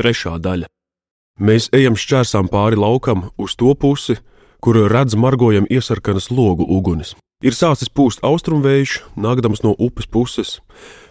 Trešā 0.00 0.38
daļa. 0.40 0.68
Mēs 1.40 1.68
ejam 1.76 1.96
šķērsām 1.96 2.48
pāri 2.48 2.78
laukam 2.80 3.26
uz 3.40 3.52
to 3.60 3.74
pusi, 3.76 4.16
kur 4.64 4.78
redz 4.92 5.16
margojam 5.16 5.66
iesarkanas 5.68 6.30
logu 6.32 6.64
ugunis. 6.64 7.14
Ir 7.44 7.56
sācis 7.56 7.88
pūst 7.92 8.24
austrumvējš, 8.24 8.98
nākdams 9.16 9.62
no 9.64 9.74
upes 9.76 10.08
puses. 10.08 10.58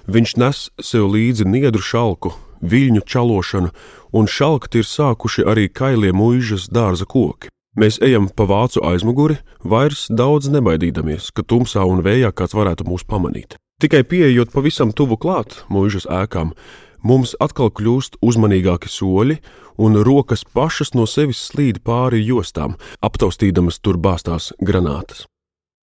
Viņš 0.09 0.35
nes 0.41 0.63
sev 0.81 1.07
līdzi 1.13 1.45
niedru 1.49 1.81
šalku, 1.85 2.33
viļņu 2.61 3.05
čalošanu, 3.05 3.71
un 4.13 4.29
šalkti 4.29 4.81
ir 4.81 4.89
sākuši 4.89 5.45
arī 5.45 5.69
kailie 5.69 6.13
mūžas 6.13 6.67
dārza 6.73 7.05
koki. 7.09 7.49
Mēs 7.77 8.01
ejam 8.01 8.27
pa 8.33 8.49
vācu 8.49 8.81
aizmuguri, 8.85 9.37
vairs 9.61 10.07
daudz 10.09 10.49
nebaidīdamies, 10.49 11.29
ka 11.29 11.45
tumsā 11.45 11.85
un 11.85 12.01
vējā 12.05 12.33
kāds 12.33 12.57
varētu 12.57 12.89
mūs 12.89 13.05
pamanīt. 13.05 13.57
Tikai 13.79 14.01
pieejot 14.03 14.49
pavisam 14.51 14.89
tuvu 14.91 15.15
klāt 15.21 15.61
mūžas 15.71 16.09
ēkām, 16.09 16.55
mums 17.03 17.35
atkal 17.39 17.71
kļūst 17.71 18.19
uzmanīgāki 18.21 18.91
soļi, 18.91 19.39
un 19.79 19.99
rokas 20.03 20.43
pašas 20.43 20.93
no 20.97 21.07
sevis 21.07 21.41
slīd 21.49 21.81
pāri 21.85 22.21
jostām, 22.27 22.75
aptaustīdamas 23.01 23.79
tur 23.79 23.97
bāztās 23.97 24.51
granātas. 24.59 25.25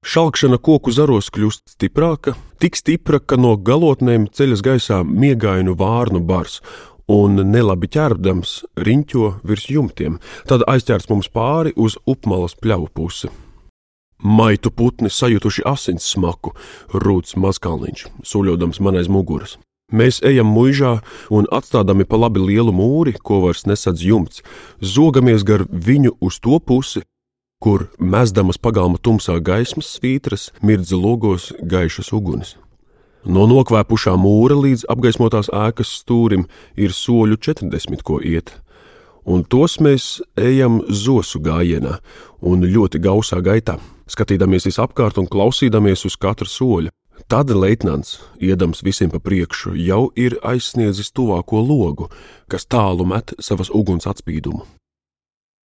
Šalkšana 0.06 0.60
koku 0.62 0.92
zaros 0.94 1.32
kļūst 1.34 1.72
stiprāka, 1.72 2.36
tik 2.62 2.76
stipra, 2.78 3.18
ka 3.18 3.38
no 3.40 3.56
galotnēm 3.56 4.28
ceļas 4.30 4.62
gaisā 4.62 5.00
miegainu 5.02 5.74
vārnu 5.74 6.20
bars, 6.22 6.60
un 7.10 7.40
nelabi 7.50 7.88
ķērbdams 7.90 8.52
riņķo 8.86 9.32
virs 9.46 9.66
jumtiem, 9.72 10.20
tad 10.46 10.62
aizķērs 10.70 11.10
mums 11.10 11.30
pāri 11.32 11.74
uz 11.74 11.98
upmalas 12.06 12.54
pļavu 12.54 12.90
pusi. 12.94 13.32
Maitu 14.22 14.70
putni 14.70 15.10
sajutuši 15.12 15.66
asins 15.68 16.06
smaku, 16.14 16.54
rūts 16.94 17.36
mazkalniņš, 17.36 18.06
suļodams 18.24 18.80
man 18.80 19.02
aiz 19.02 19.10
muguras. 19.12 19.58
Mēs 19.94 20.18
ejam 20.26 20.48
mūžā 20.50 20.96
un 21.30 21.46
atstādami 21.54 22.02
pa 22.10 22.18
labi 22.18 22.40
lielu 22.42 22.72
mūri, 22.74 23.12
ko 23.22 23.44
vairs 23.44 23.68
nesadz 23.70 24.02
jumts, 24.02 24.42
zogamies 24.82 25.44
gar 25.46 25.62
viņu 25.70 26.16
uz 26.18 26.40
to 26.42 26.58
pusi, 26.58 27.04
kur 27.62 27.86
mezdamas 27.98 28.58
pagalma 28.58 28.98
tumsā 28.98 29.38
gaismas 29.38 29.92
svītras, 29.94 30.50
mirdz 30.58 30.90
logos 30.90 31.52
gaišas 31.62 32.10
uguns. 32.18 32.56
No 33.22 33.46
nokvēpušā 33.46 34.16
mūra 34.18 34.58
līdz 34.58 34.88
apgaismotās 34.90 35.52
ēkas 35.54 35.94
stūrim 36.02 36.48
ir 36.74 36.90
soļu 36.90 37.38
40, 37.38 38.02
ko 38.02 38.18
iet, 38.18 38.56
un 39.22 39.46
tos 39.46 39.78
mēs 39.78 40.18
ejam 40.34 40.82
zosu 40.90 41.38
gājienā 41.38 42.00
un 42.42 42.66
ļoti 42.66 42.98
gausā 43.06 43.38
gaitā, 43.38 43.78
skatīdamies 44.10 44.66
visapkārt 44.66 45.22
un 45.22 45.30
klausīdamies 45.30 46.06
uz 46.10 46.18
katra 46.18 46.50
soļa. 46.50 46.95
Tad 47.26 47.50
leitnants, 47.50 48.20
iedams 48.38 48.84
visiem 48.86 49.10
pa 49.10 49.18
priekšu, 49.18 49.72
jau 49.74 50.12
ir 50.14 50.36
aizsniedzis 50.46 51.10
tuvāko 51.10 51.58
logu, 51.58 52.06
kas 52.46 52.68
tālu 52.70 53.02
met 53.02 53.34
savas 53.42 53.66
uguns 53.74 54.06
atspīdumu. 54.06 54.62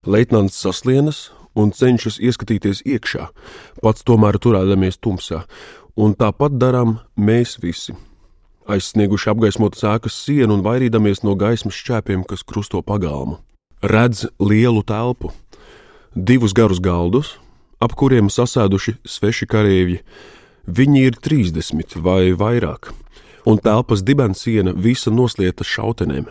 Leitnants 0.07 0.55
saslienas 0.55 1.33
un 1.59 1.73
cenšas 1.75 2.21
ieskatīties 2.23 2.85
iekšā, 2.87 3.27
pats 3.83 4.07
tomēr 4.07 4.39
turēdamies 4.39 5.01
tumsā, 5.03 5.41
un 5.99 6.15
tāpat 6.15 6.55
darām 6.55 7.01
mēs 7.19 7.57
visi. 7.59 7.97
Aizsnieguši 8.63 9.33
apgaismotas 9.33 9.83
ēkas 9.83 10.15
sienu 10.15 10.55
un 10.55 10.63
vairīdamies 10.63 11.25
no 11.27 11.35
gaismas 11.35 11.75
šķēpiem, 11.75 12.23
kas 12.23 12.47
krusto 12.47 12.79
pagalmu. 12.79 13.41
Redz 13.83 14.29
lielu 14.39 14.79
telpu, 14.87 15.33
divus 16.15 16.55
garus 16.55 16.79
galdus, 16.79 17.35
ap 17.83 17.99
kuriem 17.99 18.31
sasēduši 18.31 19.01
sveši 19.03 19.47
kareivji, 19.51 20.05
Viņi 20.69 20.99
ir 21.07 21.15
30 21.17 21.95
vai 22.05 22.29
vairāk, 22.37 22.91
un 23.49 23.57
telpas 23.57 24.03
dibensiena 24.05 24.75
visa 24.77 25.09
noslieta 25.09 25.65
šautenēm. 25.65 26.27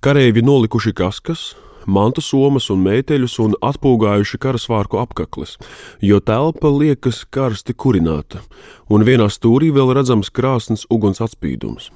Kareivi 0.00 0.40
nolikuši 0.40 0.94
kaskas, 0.96 1.42
mantu 1.84 2.24
somas 2.24 2.70
un 2.72 2.80
mēteļus 2.86 3.34
un 3.44 3.56
atpūgājuši 3.60 4.40
karasvārku 4.40 4.96
apkakles, 5.02 5.58
jo 6.00 6.22
telpa 6.24 6.70
liekas 6.72 7.26
karsti 7.28 7.76
kurināta, 7.76 8.40
un 8.88 9.04
vienā 9.04 9.28
stūrī 9.28 9.68
vēl 9.76 9.92
redzams 9.98 10.32
krāsns 10.32 10.86
uguns 10.88 11.20
atspīdums. 11.20 11.90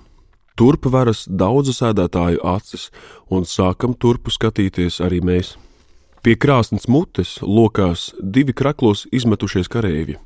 Turp 0.60 0.84
veras 0.92 1.24
daudzu 1.24 1.72
sēdētāju 1.72 2.44
acis, 2.44 2.90
un 3.32 3.48
sākam 3.48 3.96
turpu 3.96 4.30
skatīties 4.30 5.00
arī 5.00 5.24
mēs. 5.24 5.56
Pie 6.20 6.36
krāsnes 6.36 6.86
mutes 6.92 7.38
lokās 7.40 8.10
divi 8.20 8.52
kraklos 8.52 9.06
izmetušies 9.12 9.72
kareivi. 9.72 10.20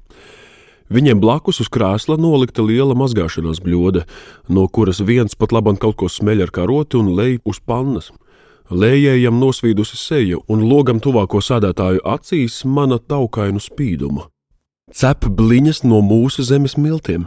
Viņiem 0.88 1.20
blakus 1.20 1.60
uz 1.60 1.68
krēsla 1.68 2.16
nolikta 2.16 2.64
liela 2.64 2.96
mazgāšanās 2.96 3.60
bļoda, 3.60 4.06
no 4.48 4.64
kuras 4.72 5.02
viens 5.04 5.36
pat 5.36 5.52
labam 5.52 5.76
kaut 5.76 5.98
ko 6.00 6.08
smeļ 6.08 6.46
ar 6.46 6.54
karoti 6.54 6.96
un 6.96 7.12
lej 7.18 7.38
uz 7.44 7.60
pannas. 7.60 8.08
Lējējam 8.68 9.36
nosvīdusi 9.40 9.96
seja, 9.96 10.40
un 10.48 10.64
logam 10.68 11.00
tuvāko 11.00 11.40
sēdētāju 11.44 12.02
acīs 12.04 12.62
mana 12.64 12.98
taukainu 13.00 13.60
spīduma. 13.64 14.28
Cep 14.92 15.26
bliņas 15.28 15.82
no 15.84 16.00
mūsu 16.04 16.44
zemes 16.44 16.78
miltiem, 16.80 17.26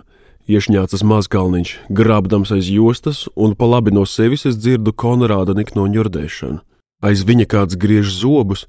iešņācas 0.49 1.03
mazkalniņš, 1.05 1.73
grābdams 1.93 2.53
aiz 2.53 2.69
jostas, 2.73 3.27
un 3.35 3.53
pa 3.57 3.69
labi 3.69 3.93
no 3.93 4.05
sevis 4.09 4.47
es 4.49 4.57
dzirdu 4.57 4.93
Konrāda 4.93 5.53
nikno 5.57 5.85
ņurdēšanu. 5.89 6.61
Aiz 7.01 7.25
viņa 7.25 7.45
kāds 7.49 7.77
griež 7.77 8.09
zobus, 8.13 8.67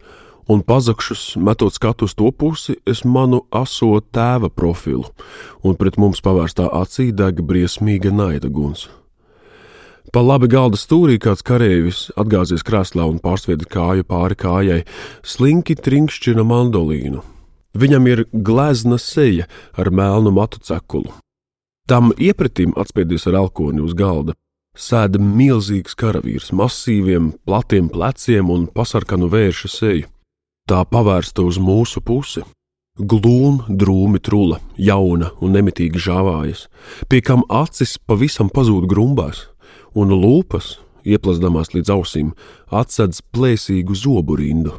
un 0.52 0.62
pazakšus 0.62 1.36
metot 1.36 1.72
skatu 1.72 2.04
uz 2.04 2.14
to 2.14 2.30
pusi, 2.30 2.76
es 2.86 3.04
manu 3.04 3.42
aso 3.50 4.00
tēva 4.12 4.50
profilu, 4.52 5.06
un 5.64 5.78
pret 5.80 5.96
mums 6.00 6.20
pavērstā 6.24 6.68
acī 6.82 7.08
deg 7.16 7.40
briesmīga 7.48 8.12
naida 8.12 8.50
guns. 8.52 8.88
Pa 10.12 10.20
labi 10.20 10.50
galda 10.52 10.76
stūrī 10.76 11.16
kāds 11.22 11.44
kareivis 11.46 12.10
atgāzies 12.20 12.64
krēslā 12.66 13.06
un 13.08 13.20
pārsvieda 13.22 13.64
kāju 13.64 14.04
pāri 14.04 14.36
kājai, 14.36 14.80
slinki 15.24 15.78
trinkšķina 15.78 16.44
mandolīnu. 16.44 17.22
Viņam 17.72 18.08
ir 18.10 18.24
glezna 18.32 18.98
seja 19.00 19.48
ar 19.72 19.88
melnu 19.88 20.34
matu 20.36 20.60
cekulu. 20.60 21.14
Tam 21.88 22.12
iepratīm 22.20 22.76
atspiedies 22.76 23.24
ar 23.30 23.40
elkoni 23.40 23.80
uz 23.80 23.96
galda. 23.96 24.36
Sēda 24.76 25.20
milzīgs 25.20 25.96
karavīrs, 25.96 26.52
masīviem, 26.56 27.32
platiem 27.48 27.88
pleciem 27.92 28.52
un 28.52 28.68
pasarkanu 28.72 29.28
vērša 29.32 29.68
seju 29.72 30.11
tā 30.68 30.82
pavērsta 30.88 31.44
uz 31.46 31.58
mūsu 31.60 32.02
pusi. 32.04 32.44
Glūma, 32.98 33.72
drūmi 33.72 34.20
trula, 34.20 34.58
jauna 34.76 35.30
un 35.40 35.54
nemitīgi 35.56 35.96
žāvājas, 35.96 36.66
pie 37.08 37.22
kam 37.24 37.40
acis 37.48 37.96
pavisam 37.96 38.50
pazūd 38.52 38.84
grumbās, 38.84 39.46
un 39.96 40.12
lūpas, 40.12 40.74
ieplazdamās 41.08 41.72
līdz 41.72 41.92
ausīm, 41.94 42.34
atsedz 42.68 43.22
plēsīgu 43.32 43.96
zobu 43.96 44.36
rindu. 44.36 44.74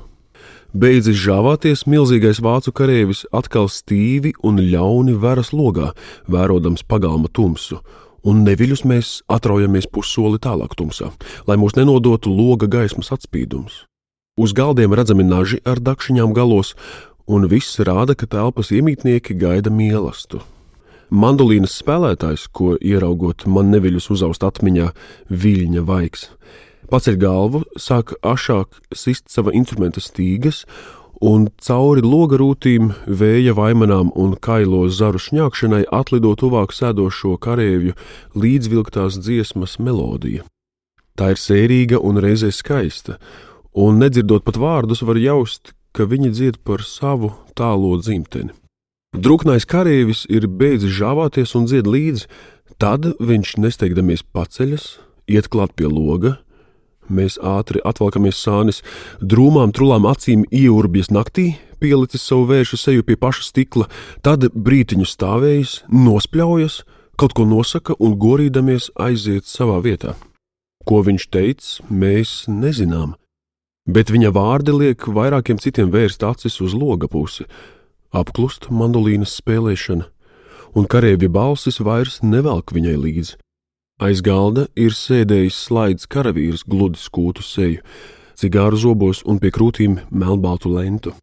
Beidzis 0.73 1.17
žāvāties, 1.21 1.87
milzīgais 1.89 2.39
vācu 2.41 2.73
kareivis 2.73 3.23
atkal 3.33 3.65
stīvi 3.69 4.35
un 4.45 4.61
ļauni 4.61 5.13
veras 5.21 5.49
logā, 5.53 5.91
vērodams 6.29 6.85
pagalma 6.89 7.29
tumsu, 7.33 7.79
un 8.25 8.41
neviļus 8.45 8.85
mēs 8.89 9.15
atraujamies 9.25 9.89
pussoli 9.89 10.41
tālāk 10.41 10.77
tumsā, 10.77 11.09
lai 11.49 11.57
mūs 11.61 11.77
nenodotu 11.77 12.29
loga 12.33 12.69
gaismas 12.69 13.09
atspīdums. 13.13 13.83
Uz 14.37 14.49
galdiem 14.53 14.95
redzami 14.97 15.21
naži 15.21 15.59
ar 15.61 15.77
dakšiņām 15.77 16.31
galos, 16.33 16.71
un 17.29 17.45
viss 17.45 17.77
rāda, 17.77 18.15
ka 18.17 18.25
telpas 18.25 18.71
iemītnieki 18.73 19.35
gaida 19.37 19.69
mīlestību. 19.69 20.41
Mandolīnas 21.13 21.75
spēlētājs, 21.77 22.47
ko 22.49 22.71
ieraugot 22.81 23.45
man 23.45 23.69
neviļus 23.69 24.09
uzaust 24.15 24.41
atmiņā, 24.41 24.87
viļņa 25.29 25.83
vaigs. 25.85 26.25
Paceļ 26.89 27.19
galvu, 27.21 27.61
sāk 27.77 28.15
ašāk 28.25 28.81
sist 28.89 29.29
sava 29.29 29.53
instrumenta 29.53 30.01
stīgas, 30.01 30.63
un 31.21 31.51
cauri 31.61 32.01
loga 32.01 32.41
rūtīm, 32.41 32.89
vēja 33.05 33.53
vaimanām 33.53 34.09
un 34.17 34.33
kailo 34.33 34.87
zaru 34.89 35.21
šņākšanai 35.21 35.85
atlido 35.93 36.33
tuvāk 36.41 36.73
sēdošo 36.73 37.37
kareivju 37.37 37.93
līdzvilktās 38.33 39.21
dziesmas 39.21 39.77
melodija. 39.77 40.41
Tā 41.13 41.35
ir 41.35 41.37
sērīga 41.37 42.01
un 42.01 42.17
reizē 42.17 42.49
skaista, 42.49 43.21
un 43.73 43.99
nedzirdot 44.01 44.45
pat 44.45 44.57
vārdus, 44.61 45.03
var 45.05 45.19
jaust, 45.19 45.73
ka 45.93 46.05
viņi 46.09 46.33
dzied 46.33 46.59
par 46.65 46.83
savu 46.85 47.33
tālo 47.57 47.95
dzimteni. 48.01 48.53
Druknais 49.13 49.67
karavīrs 49.69 50.25
ir 50.29 50.47
beidzis 50.49 50.95
žāvāties 50.97 51.53
un 51.57 51.67
dzied 51.69 51.85
līdzi, 51.85 52.25
tad 52.81 53.11
viņš 53.21 53.57
nesteigdamies 53.61 54.25
paceļas, 54.33 54.97
iet 55.29 55.49
klāt 55.53 55.75
pie 55.77 55.85
loga. 55.85 56.39
Mēs 57.13 57.35
ātri 57.37 57.81
atvelkamies 57.85 58.39
sānis, 58.39 58.81
drūmām, 59.21 59.73
trulām 59.75 60.07
acīm 60.09 60.47
ieurbjas 60.49 61.11
naktī, 61.13 61.51
pielicis 61.83 62.23
savu 62.25 62.47
vēršu 62.49 62.79
seju 62.79 63.05
pie 63.05 63.17
paša 63.19 63.49
stikla, 63.51 63.89
tad 64.25 64.47
brītiņu 64.55 65.05
stāvējis, 65.05 65.81
nospļaujas, 65.91 66.81
kaut 67.19 67.35
ko 67.37 67.45
nosaka 67.45 67.97
un 67.99 68.15
gorīdamies 68.17 68.89
aiziet 68.95 69.45
savā 69.45 69.81
vietā. 69.83 70.15
Ko 70.87 71.03
viņš 71.05 71.27
teica, 71.31 71.83
mēs 71.91 72.45
nezinām 72.47 73.13
bet 73.87 74.11
viņa 74.11 74.31
vārdi 74.35 74.73
liek 74.75 75.07
vairākiem 75.07 75.59
citiem 75.59 75.91
vērst 75.91 76.23
acis 76.23 76.59
uz 76.61 76.73
loga 76.73 77.07
pusi, 77.07 77.45
apklust 78.11 78.69
mandolīnas 78.71 79.35
spēlēšana, 79.39 80.07
un 80.73 80.87
kareivja 80.87 81.29
balsis 81.29 81.79
vairs 81.83 82.21
nevelk 82.23 82.73
viņai 82.73 82.97
līdzi. 82.97 83.37
Aiz 84.01 84.23
galda 84.25 84.65
ir 84.75 84.95
sēdējis 84.97 85.57
slaids 85.67 86.07
karavīrs, 86.09 86.63
gludi 86.65 86.99
skūtu 86.99 87.43
seju, 87.45 87.83
cigāru 88.35 88.79
zobos 88.79 89.21
un 89.29 89.37
pie 89.39 89.51
krūtīm 89.53 89.99
melnbaltu 90.09 90.71
lentu. 90.73 91.13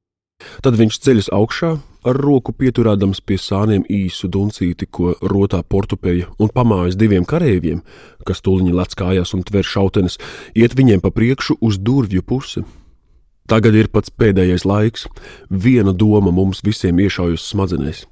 Tad 0.65 0.77
viņš 0.81 0.99
ceļas 1.05 1.31
augšā, 1.37 1.71
ar 2.05 2.17
roku 2.17 2.53
pieturēdams 2.57 3.21
pie 3.27 3.39
sāniem 3.41 3.85
īsu 3.91 4.31
duncīti, 4.33 4.89
ko 4.91 5.15
rotā 5.21 5.63
portupēja, 5.63 6.31
un 6.41 6.53
pamājas 6.55 6.99
diviem 7.01 7.27
kareiviem, 7.29 7.83
kas 8.27 8.43
tuliņi 8.45 8.75
lec 8.77 8.97
kājās 8.97 9.35
un 9.37 9.45
tver 9.47 9.67
šautenes, 9.67 10.19
iet 10.57 10.77
viņiem 10.79 11.03
pa 11.05 11.13
priekšu 11.15 11.59
uz 11.61 11.79
durvju 11.79 12.25
pusi. 12.25 12.65
Tagad 13.51 13.75
ir 13.75 13.89
pats 13.91 14.13
pēdējais 14.15 14.65
laiks, 14.69 15.09
viena 15.51 15.93
doma 15.93 16.31
mums 16.31 16.63
visiem 16.63 17.01
iešaujas 17.03 17.49
smadzenēs, 17.51 18.05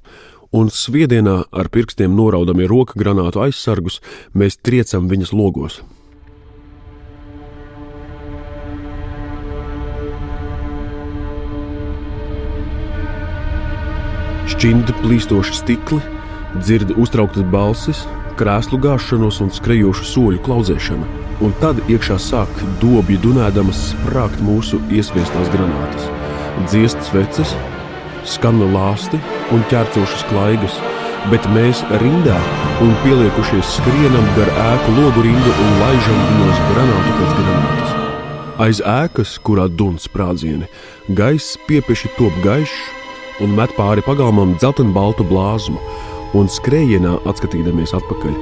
un 0.51 0.67
sviedienā 0.73 1.37
ar 1.51 1.69
pirkstiem 1.71 2.11
noraudamie 2.17 2.67
roka 2.67 2.99
granātu 2.99 3.45
aizsargus 3.45 4.01
mēs 4.35 4.59
triecam 4.59 5.07
viņas 5.07 5.31
logos. 5.31 5.79
Šķinda 14.49 14.95
plīstoši 15.03 15.53
stikli, 15.53 15.99
dzird 16.57 16.95
uztrauktas 16.97 17.45
balsis, 17.53 17.99
krēslu 18.39 18.79
gāšanos 18.81 19.37
un 19.43 19.51
skrejošu 19.53 20.07
soļu 20.09 20.39
klaudzēšanu, 20.47 21.05
un 21.45 21.53
tad 21.61 21.83
iekšā 21.85 22.17
sāk 22.23 22.63
dobju 22.81 23.19
dunēdamas 23.27 23.83
sprāgt 23.91 24.41
mūsu 24.41 24.79
iesviestās 24.89 25.51
granātas. 25.53 26.09
Dziest 26.71 27.05
sveces, 27.11 27.53
skan 28.25 28.63
lāsti 28.73 29.21
un 29.53 29.61
ķērcošas 29.69 30.25
klaigas, 30.31 30.81
bet 31.29 31.45
mēs 31.53 31.85
rindā 32.01 32.41
un 32.81 32.97
pieliekušies 33.05 33.77
skrienam 33.77 34.29
gar 34.33 34.49
ēku 34.65 34.97
logu 34.97 35.29
rindu 35.29 35.57
un 35.61 35.81
laižam 35.83 36.23
viņos 36.33 36.63
granātu 36.73 37.17
pēc 37.21 37.35
granātas. 37.41 37.97
Aiz 38.65 38.81
ēkas, 38.81 39.37
kurā 39.45 39.69
dun 39.69 40.01
sprādzieni, 40.01 40.65
gaiss 41.15 41.59
piepieši 41.69 42.17
top 42.17 42.41
gaišs 42.41 42.79
un 43.43 43.55
met 43.57 43.71
pāri 43.77 44.03
pagalmam 44.05 44.55
dzeltenbaltu 44.57 45.25
blāzmu, 45.27 45.79
un 46.37 46.49
skrējienā 46.51 47.15
atskatīdamies 47.29 47.93
atpakaļ, 47.97 48.35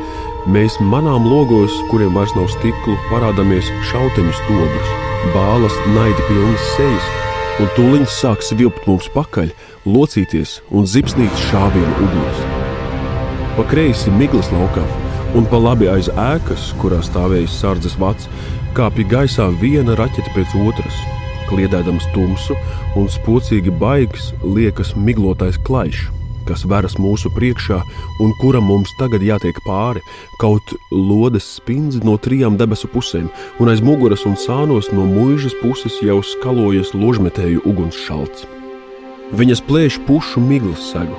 mēs 0.52 0.78
manām 0.84 1.28
logos, 1.30 1.76
kuriem 1.92 2.18
vairs 2.18 2.36
nav 2.36 2.50
stiklu, 2.52 2.98
parādāmies 3.12 3.70
šauteņu 3.92 4.36
stobus, 4.42 4.94
bālas 5.36 5.78
naidi 5.96 6.28
pilnas 6.28 6.70
sejas, 6.76 7.10
un 7.62 7.72
tūliņš 7.78 8.14
sāk 8.14 8.46
svilpt 8.46 8.88
mums 8.90 9.10
pakaļ, 9.16 9.52
locīties 9.88 10.60
un 10.76 10.88
zipsnīt 10.90 11.44
šāvienu 11.48 12.08
uguns. 12.08 12.46
Pa 13.58 13.66
kreisi 13.72 14.14
miglas 14.14 14.52
laukā, 14.54 14.84
un 15.38 15.48
pa 15.50 15.60
labi 15.62 15.90
aiz 15.90 16.12
ēkas, 16.14 16.72
kurā 16.82 17.00
stāvējis 17.06 17.60
sardzes 17.62 17.98
vats, 18.02 18.30
kāpja 18.78 19.08
gaisā 19.16 19.48
viena 19.62 19.96
raķete 19.98 20.34
pēc 20.36 20.54
otras, 20.68 21.00
kliedēdams 21.50 22.08
tumsu 22.14 22.58
un 23.00 23.10
spocīgi 23.12 23.74
baigs 23.82 24.32
liekas 24.44 24.94
miglotais 24.96 25.60
klaišs, 25.68 26.08
kas 26.48 26.64
veras 26.70 26.96
mūsu 27.02 27.32
priekšā 27.36 27.80
un 28.24 28.34
kuram 28.42 28.68
mums 28.72 28.92
tagad 29.00 29.24
jātiek 29.26 29.58
pāri, 29.66 30.02
kaut 30.42 30.74
lodes 30.92 31.48
spindzi 31.58 32.04
no 32.08 32.16
trijām 32.18 32.58
debesu 32.60 32.90
pusēm, 32.92 33.28
un 33.60 33.72
aiz 33.72 33.84
muguras 33.84 34.26
un 34.30 34.38
sānos 34.40 34.92
no 34.94 35.06
mūžas 35.10 35.56
puses 35.62 36.00
jau 36.04 36.22
skalojas 36.24 36.94
ložmetēju 36.96 37.66
ugunsšalts. 37.68 38.48
Viņas 39.36 39.64
plēš 39.68 40.00
pušu 40.08 40.40
miglas 40.40 40.88
segu, 40.94 41.18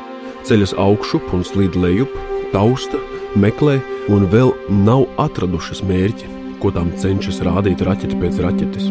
ceļas 0.49 0.73
augšup 0.81 1.29
un 1.37 1.45
slīd 1.45 1.77
lejup, 1.77 2.15
tausta, 2.55 3.01
meklē 3.37 3.77
un 4.09 4.25
vēl 4.33 4.55
nav 4.87 5.05
atradušas 5.21 5.85
mērķi, 5.85 6.33
ko 6.63 6.73
tām 6.75 6.95
cenšas 6.99 7.45
rādīt 7.45 7.85
raķeti 7.85 8.19
pēc 8.19 8.43
raķetes. 8.47 8.91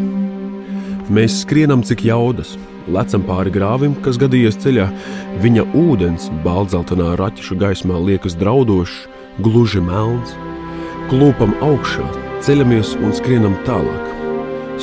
Mēs 1.08 1.38
skrienam 1.40 1.80
cik 1.80 2.02
jaudas, 2.04 2.50
lecam 2.92 3.22
pāri 3.24 3.48
grāvim, 3.48 3.94
kas 4.04 4.18
gadījies 4.20 4.58
ceļā. 4.60 4.90
Viņa 5.40 5.62
ūdens 5.80 6.26
baltzeltenā 6.44 7.14
raķešu 7.16 7.56
gaismā 7.62 7.96
liekas 8.04 8.34
draudošs, 8.36 9.06
gluži 9.40 9.80
melns. 9.80 10.34
Klūpam 11.08 11.54
augšā, 11.64 12.04
ceļamies 12.44 12.90
un 13.00 13.14
skrienam 13.16 13.56
tālāk. 13.64 14.10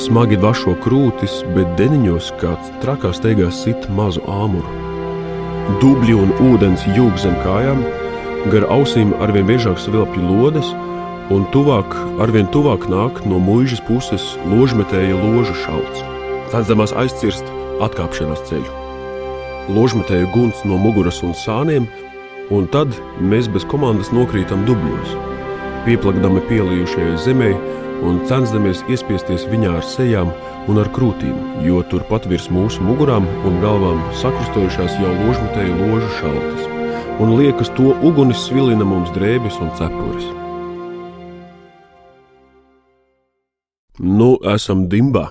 Smagi 0.02 0.40
vašo 0.42 0.74
krūtis, 0.82 1.36
bet 1.54 1.76
deniņos 1.78 2.32
kāds 2.42 2.74
trakā 2.82 3.12
steigā 3.14 3.52
sit 3.54 3.86
mazu 3.94 4.24
āmuru. 4.26 4.74
Dubļi 5.78 6.18
un 6.24 6.34
ūdens 6.48 6.88
jūg 6.98 7.22
zem 7.22 7.38
kājām, 7.46 7.86
gar 8.50 8.66
ausīm 8.74 9.14
arvien 9.22 9.46
biežāk 9.46 9.78
svilpju 9.78 10.26
lodes, 10.26 10.74
un 11.30 11.46
tuvāk, 11.54 11.94
arvien 12.18 12.50
tuvāk 12.50 12.90
nāk 12.90 13.22
no 13.30 13.38
mūžas 13.38 13.86
puses 13.86 14.34
ložmetēja 14.50 15.22
ložu 15.22 15.54
šauts 15.62 16.06
censdamās 16.52 16.94
aizcirst 16.96 17.46
atkāpšanās 17.84 18.42
ceļu. 18.48 18.82
Ložmetēju 19.76 20.28
guns 20.34 20.62
no 20.68 20.78
muguras 20.80 21.22
un 21.26 21.34
sāniem, 21.34 21.88
un 22.54 22.68
tad 22.70 22.94
mēs 23.20 23.48
bez 23.52 23.66
komandas 23.66 24.12
nokrītam 24.14 24.62
dubļos, 24.68 25.16
pieplakdami 25.86 26.44
pielījušajai 26.50 27.16
zemē 27.24 27.50
un 28.06 28.20
censdamies 28.28 28.84
iespiesties 28.92 29.46
viņā 29.50 29.76
ar 29.78 29.84
sejām 29.86 30.30
un 30.70 30.80
ar 30.82 30.90
krūtīm, 30.94 31.36
jo 31.64 31.82
turpat 31.90 32.26
virs 32.30 32.48
mūsu 32.52 32.84
mugurām 32.84 33.26
un 33.48 33.60
galvām 33.62 34.00
sakrustojušās 34.20 34.98
jau 35.02 35.12
ložmetēju 35.24 35.76
ložu 35.82 36.10
šaltas, 36.20 36.66
un 37.22 37.36
liekas, 37.38 37.70
to 37.78 37.94
ugunis 38.06 38.46
svilina 38.48 38.86
mums 38.86 39.12
drēbes 39.16 39.60
un 39.62 39.72
cepures. 39.78 40.26
Nu, 43.96 44.36
esam 44.44 44.86
dimbā, 44.92 45.30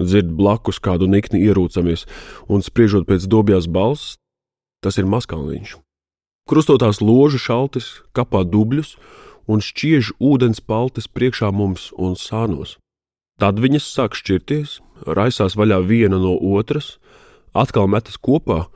dzird 0.00 0.32
blakus 0.36 0.80
kādu 0.82 1.08
nikni 1.10 1.42
ierūcamies, 1.44 2.06
un 2.48 2.64
spriežot 2.64 3.08
pēc 3.08 3.26
dobjās 3.30 3.68
balss, 3.68 4.16
tas 4.82 4.98
ir 4.98 5.08
maskalniņš. 5.10 5.76
Krustotās 6.48 7.00
ložu 7.00 7.38
šaltis, 7.38 8.02
kapā 8.16 8.42
dubļus 8.42 8.96
un 9.50 9.62
šķiež 9.62 10.16
ūdens 10.22 10.62
paltis 10.62 11.06
priekšā 11.06 11.52
mums 11.54 11.90
un 11.98 12.16
sānos. 12.18 12.78
Tad 13.38 13.58
viņas 13.62 13.86
sāk 13.88 14.16
šķirties, 14.18 14.80
raisās 15.06 15.56
vaļā 15.58 15.80
viena 15.86 16.18
no 16.20 16.34
otras, 16.36 16.96
atkal 17.54 17.88
metas 17.90 18.18
kopā, 18.18 18.66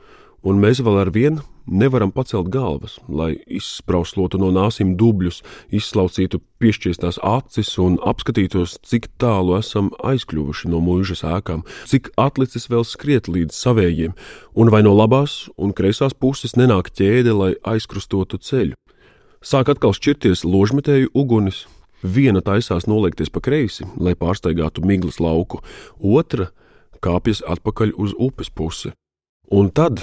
un 0.43 0.59
mēs 0.61 0.81
vēl 0.83 1.01
ar 1.05 1.13
vienu 1.13 1.45
nevaram 1.67 2.11
pacelt 2.11 2.47
galvas, 2.49 2.97
lai 3.09 3.35
izsprauslotu 3.47 4.39
no 4.39 4.49
nāsīm 4.55 4.95
dubļus, 4.99 5.41
izslaucītu 5.75 6.39
piešķiestās 6.61 7.19
acis 7.23 7.73
un 7.83 7.97
apskatītos, 8.07 8.77
cik 8.87 9.09
tālu 9.19 9.57
esam 9.59 9.91
aizkļuvuši 9.99 10.71
no 10.71 10.79
mūžas 10.83 11.25
ēkām, 11.27 11.65
cik 11.89 12.11
atlicis 12.17 12.69
vēl 12.71 12.87
skriet 12.87 13.27
līdz 13.27 13.55
savējiem, 13.55 14.15
un 14.55 14.71
vai 14.73 14.83
no 14.85 14.95
labās 14.95 15.47
un 15.57 15.75
kreisās 15.75 16.15
puses 16.15 16.55
nenāk 16.55 16.91
ķēde, 16.95 17.35
lai 17.35 17.53
aizkrustotu 17.67 18.39
ceļu. 18.39 18.77
Sāk 19.43 19.69
atkal 19.69 19.93
šķirties 19.93 20.45
ložmetēju 20.47 21.11
ugunis, 21.13 21.65
viena 22.01 22.41
taisās 22.41 22.87
noliekties 22.87 23.29
pa 23.29 23.43
kreisi, 23.43 23.85
lai 23.99 24.15
pārsteigātu 24.15 24.85
miglas 24.85 25.19
lauku, 25.19 25.61
otra 25.99 26.49
kāpjas 27.03 27.43
atpakaļ 27.45 27.93
uz 27.99 28.15
upes 28.17 28.49
pusi. 28.49 28.95
Un 29.53 29.69
tad 29.71 30.01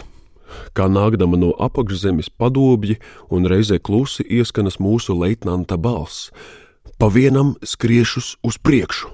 kā 0.76 0.88
nākdama 0.90 1.38
no 1.40 1.52
apakšzemes 1.62 2.30
padobji 2.38 2.98
un 3.30 3.48
reizē 3.50 3.80
klusi 3.80 4.26
ieskanas 4.26 4.80
mūsu 4.82 5.16
leitnanta 5.18 5.76
balss. 5.76 6.30
Pa 6.98 7.10
vienam 7.10 7.54
skriešus 7.62 8.36
uz 8.44 8.58
priekšu. 8.58 9.10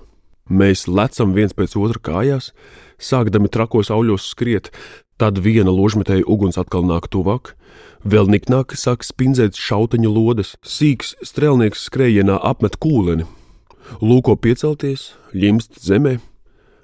Mēs 0.50 0.88
lecam 0.90 1.30
viens 1.36 1.54
pēc 1.54 1.76
otra 1.78 2.00
kājās, 2.02 2.50
sākdami 2.98 3.48
trakos 3.48 3.90
auļos 3.94 4.26
skriet, 4.32 4.72
tad 5.20 5.38
viena 5.38 5.70
ložmetēja 5.70 6.26
uguns 6.26 6.58
atkal 6.58 6.82
nāk 6.88 7.06
tuvāk, 7.12 7.54
vēl 8.02 8.26
niknāk 8.32 8.74
sāk 8.74 9.06
spindzēt 9.06 9.54
šauteņu 9.54 10.10
lodes, 10.10 10.56
sīks 10.66 11.14
strēlnieks 11.22 11.86
skrējienā 11.86 12.40
apmet 12.42 12.80
kūleni, 12.82 13.28
lūko 14.02 14.34
piecelties, 14.36 15.12
ļimst 15.36 15.78
zemē. 15.84 16.18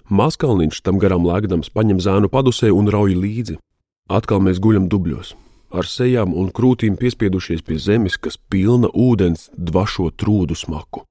Maskalniņš 0.07 0.85
tam 0.87 1.01
garām 1.03 1.27
lēkdams 1.27 1.73
paņem 1.75 1.99
zēnu 1.99 2.31
padusē 2.31 2.71
un 2.71 2.87
rauj 2.93 3.17
līdzi. 3.19 3.59
Atkal 4.07 4.39
mēs 4.39 4.61
guļam 4.63 4.85
dubļos, 4.87 5.33
ar 5.75 5.89
sejām 5.91 6.31
un 6.39 6.53
krūtīm 6.55 6.95
piespiedušies 7.01 7.65
pie 7.67 7.75
zemes, 7.83 8.15
kas 8.15 8.37
pilna 8.39 8.87
ūdens 8.95 9.49
dvašo 9.59 10.13
trūdu 10.15 10.55
smaku. 10.55 11.03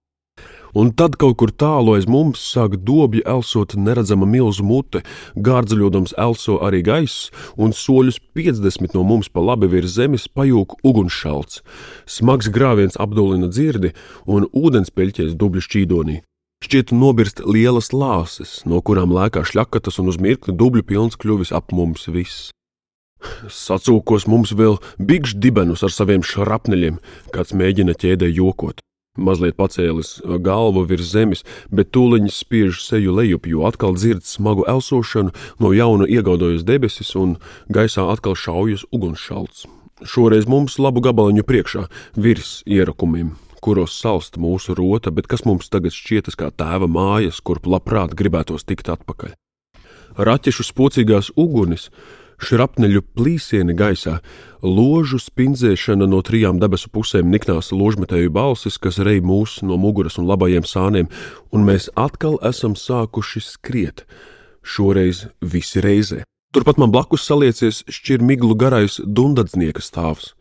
Un 0.75 0.93
tad 0.95 1.17
kaut 1.19 1.35
kur 1.39 1.51
tālu 1.51 1.97
aiz 1.97 2.07
mums 2.07 2.39
sāk 2.39 2.77
dobji 2.87 3.21
elsot 3.27 3.75
neredzama 3.79 4.27
milzu 4.27 4.63
mute, 4.63 5.03
gārdzaļodams 5.35 6.15
elso 6.19 6.55
arī 6.63 6.81
gaiss, 6.87 7.29
un 7.59 7.75
soļus 7.75 8.21
50 8.35 8.95
no 8.95 9.03
mums 9.03 9.27
pa 9.27 9.43
labi 9.43 9.71
virs 9.75 9.95
zemes 9.99 10.27
pajūg 10.31 10.79
ugunšalts. 10.83 11.63
Smags 12.07 12.47
grāviens 12.47 12.95
apdulina 12.95 13.51
dzirdi, 13.51 13.91
un 14.23 14.47
ūdenspeļķēs 14.55 15.35
dubļu 15.35 15.67
šķīdonī. 15.67 16.19
Šķiet, 16.63 16.95
nobirst 16.95 17.43
lielas 17.43 17.91
lāses, 17.91 18.61
no 18.63 18.79
kurām 18.79 19.11
lēkā 19.15 19.43
šļakatas, 19.43 19.99
un 19.99 20.15
uz 20.15 20.19
mirkli 20.19 20.55
dubļu 20.55 20.87
pilns 20.87 21.19
kļuvis 21.19 21.51
ap 21.55 21.75
mums 21.75 22.07
viss. 22.07 22.55
Sacūkos 23.51 24.27
mums 24.29 24.53
vēl 24.55 24.77
bigžu 24.99 25.39
dibenus 25.41 25.83
ar 25.85 25.93
saviem 25.93 26.23
šrapneļiem, 26.25 26.99
kāds 27.33 27.53
mēģina 27.53 27.95
ķēdē 27.97 28.29
jokot. 28.31 28.81
mazliet 29.17 29.55
pacēlis 29.55 30.19
galvu 30.43 30.83
virs 30.89 31.07
zemes, 31.13 31.43
bet 31.71 31.93
tūliņš 31.95 32.33
spiež 32.35 32.81
seju 32.83 33.13
lejup, 33.15 33.47
jo 33.47 33.63
atkal 33.63 33.95
dzird 33.95 34.25
smagu 34.27 34.65
elsošanu, 34.67 35.31
no 35.59 35.71
jauna 35.71 36.03
iegaudojas 36.07 36.65
debesis 36.67 37.15
un 37.15 37.37
gaisā 37.71 38.09
atkal 38.11 38.35
šaujas 38.35 38.83
ugunsšalts. 38.91 39.65
Šoreiz 40.03 40.49
mums 40.51 40.75
labu 40.83 40.99
gabaliņu 40.99 41.45
priekšā, 41.47 41.85
virs 42.19 42.59
ierakumiem, 42.67 43.37
kuros 43.63 43.95
salst 43.95 44.35
mūsu 44.35 44.75
rota, 44.75 45.11
bet 45.15 45.31
kas 45.31 45.45
mums 45.47 45.71
tagad 45.71 45.95
šķietas 45.95 46.35
kā 46.35 46.51
tēva 46.51 46.89
mājas, 46.91 47.39
kurp 47.39 47.69
labprāt 47.71 48.11
gribētos 48.19 48.67
tikt 48.67 48.91
atpakaļ. 48.91 49.31
Raķešu 50.19 50.67
spocīgās 50.67 51.31
ugunis 51.39 51.89
šrapneļu 52.41 53.01
plīsieni 53.15 53.75
gaisā, 53.77 54.19
ložu 54.65 55.19
spindzēšana 55.21 56.07
no 56.09 56.21
trijām 56.25 56.59
debesu 56.61 56.89
pusēm 56.93 57.29
niknās 57.31 57.71
ložmetēju 57.75 58.33
balsis, 58.33 58.79
kas 58.81 58.99
rej 58.99 59.21
mūs 59.25 59.61
no 59.63 59.77
muguras 59.81 60.19
un 60.21 60.29
labajiem 60.29 60.67
sāniem, 60.67 61.09
un 61.51 61.67
mēs 61.67 61.89
atkal 61.95 62.39
esam 62.43 62.75
sākuši 62.79 63.43
skriet, 63.45 64.05
šoreiz 64.65 65.27
visi 65.41 65.83
reizē. 65.83 66.23
Turpat 66.55 66.79
man 66.79 66.91
blakus 66.91 67.25
saliecies 67.27 67.83
šķirmiglu 67.91 68.55
garais 68.55 69.01
dundadznieka 69.03 69.83
stāvs, 69.83 70.33